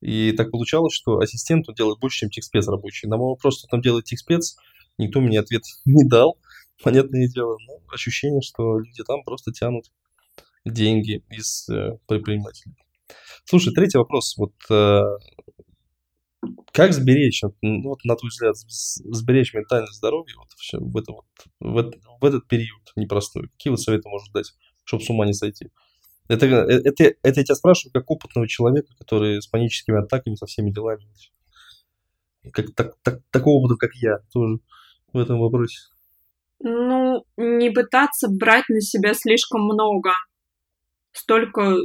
И 0.00 0.32
так 0.32 0.50
получалось, 0.50 0.94
что 0.94 1.18
ассистент 1.18 1.66
делает 1.76 2.00
больше, 2.00 2.20
чем 2.20 2.30
техспец 2.30 2.66
рабочий. 2.66 3.08
На 3.08 3.18
мой 3.18 3.28
вопрос, 3.28 3.58
что 3.58 3.68
там 3.68 3.82
делает 3.82 4.06
техспец, 4.06 4.56
никто 4.96 5.20
мне 5.20 5.38
ответ 5.38 5.64
не 5.84 6.08
дал. 6.08 6.38
Понятное 6.82 7.28
дело, 7.28 7.58
но 7.66 7.82
ощущение, 7.92 8.40
что 8.40 8.78
люди 8.78 9.04
там 9.04 9.22
просто 9.22 9.52
тянут 9.52 9.92
деньги 10.64 11.22
из 11.28 11.68
э, 11.68 11.98
предпринимателей. 12.06 12.74
Слушай, 13.44 13.74
третий 13.74 13.98
вопрос. 13.98 14.34
Вот 14.38 14.54
э, 14.70 15.02
как 16.72 16.92
сберечь, 16.92 17.42
ну, 17.60 17.82
вот, 17.82 18.04
на 18.04 18.16
твой 18.16 18.30
взгляд, 18.30 18.56
сберечь 18.56 19.54
ментальное 19.54 19.92
здоровье 19.92 20.34
вот, 20.36 20.48
все, 20.56 20.78
в, 20.78 20.96
это, 20.96 21.12
вот, 21.12 21.24
в, 21.60 21.92
в 22.20 22.24
этот 22.24 22.48
период 22.48 22.80
непростой? 22.96 23.48
Какие 23.50 23.70
вот 23.70 23.80
советы 23.80 24.08
можешь 24.08 24.30
дать, 24.30 24.52
чтобы 24.84 25.04
с 25.04 25.10
ума 25.10 25.26
не 25.26 25.34
сойти? 25.34 25.70
Это, 26.28 26.46
э, 26.46 26.80
это, 26.84 27.04
это 27.04 27.40
я 27.40 27.44
тебя 27.44 27.54
спрашиваю 27.54 27.92
как 27.92 28.10
опытного 28.10 28.48
человека, 28.48 28.92
который 28.98 29.40
с 29.40 29.46
паническими 29.46 30.02
атаками, 30.02 30.34
со 30.34 30.46
всеми 30.46 30.70
делами. 30.70 31.06
Как, 32.52 32.74
так, 32.74 32.96
так, 33.02 33.20
такого 33.30 33.62
опыта, 33.62 33.76
как 33.76 33.94
я, 33.94 34.18
тоже 34.32 34.58
в 35.12 35.18
этом 35.18 35.38
вопросе. 35.40 35.78
Ну, 36.58 37.24
не 37.36 37.70
пытаться 37.70 38.28
брать 38.28 38.68
на 38.68 38.80
себя 38.80 39.14
слишком 39.14 39.62
много. 39.62 40.10
Столько, 41.12 41.76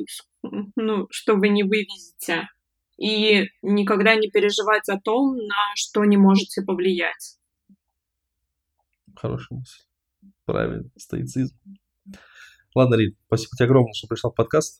ну, 0.42 1.08
что 1.12 1.36
вы 1.36 1.50
не 1.50 1.64
вывезете 1.64 2.48
и 2.98 3.46
никогда 3.62 4.16
не 4.16 4.30
переживать 4.30 4.90
о 4.90 5.00
том, 5.00 5.38
на 5.38 5.72
что 5.76 6.04
не 6.06 6.18
можете 6.18 6.62
повлиять. 6.62 7.38
Хорошая 9.16 9.60
мысль. 9.60 9.84
Правильно, 10.46 10.90
стоицизм. 10.98 11.56
Ладно, 12.76 12.96
Рит, 12.96 13.18
спасибо 13.28 13.52
тебе 13.58 13.66
огромное, 13.66 13.94
что 13.94 14.08
пришла 14.08 14.30
в 14.30 14.36
подкаст. 14.36 14.80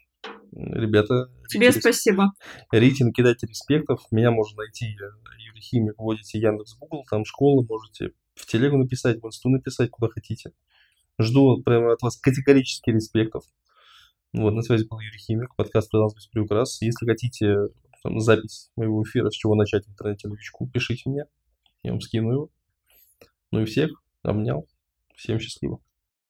Ребята. 0.52 1.32
Тебе 1.50 1.68
Рите, 1.68 1.80
спасибо. 1.80 2.32
Рите, 2.72 3.06
накидайте 3.06 3.48
респектов. 3.48 4.02
Меня 4.12 4.32
можно 4.32 4.58
найти, 4.58 4.96
Юрий 5.40 5.62
Химик, 5.62 5.96
вводите 5.98 6.40
Яндекс 6.40 6.76
Google, 6.78 7.04
там 7.10 7.26
школа, 7.26 7.66
можете 7.68 8.12
в 8.36 8.46
телегу 8.46 8.78
написать, 8.78 9.22
в 9.22 9.26
инсту 9.26 9.50
написать, 9.50 9.90
куда 9.90 10.10
хотите. 10.10 10.52
Жду 11.20 11.62
прямо 11.64 11.94
от 11.94 12.02
вас 12.02 12.18
категорически 12.18 12.92
респектов. 12.92 13.44
Вот, 14.34 14.52
на 14.52 14.62
связи 14.62 14.86
был 14.88 15.00
Юрий 15.00 15.18
Химик, 15.18 15.56
подкаст 15.56 15.90
«Фриланс 15.90 16.14
без 16.14 16.28
приукрас». 16.28 16.82
Если 16.82 17.06
хотите 17.06 17.56
там, 18.08 18.20
запись 18.22 18.72
моего 18.76 19.04
эфира, 19.04 19.30
с 19.30 19.34
чего 19.34 19.56
начать 19.56 19.86
новичку, 20.24 20.68
пишите 20.68 21.10
мне, 21.10 21.26
я 21.84 21.92
вам 21.92 22.02
скину 22.02 22.32
его. 22.32 22.50
Ну 23.52 23.62
и 23.62 23.66
всех 23.66 23.92
обнял. 24.24 24.66
Всем 25.16 25.40
счастливо. 25.40 25.80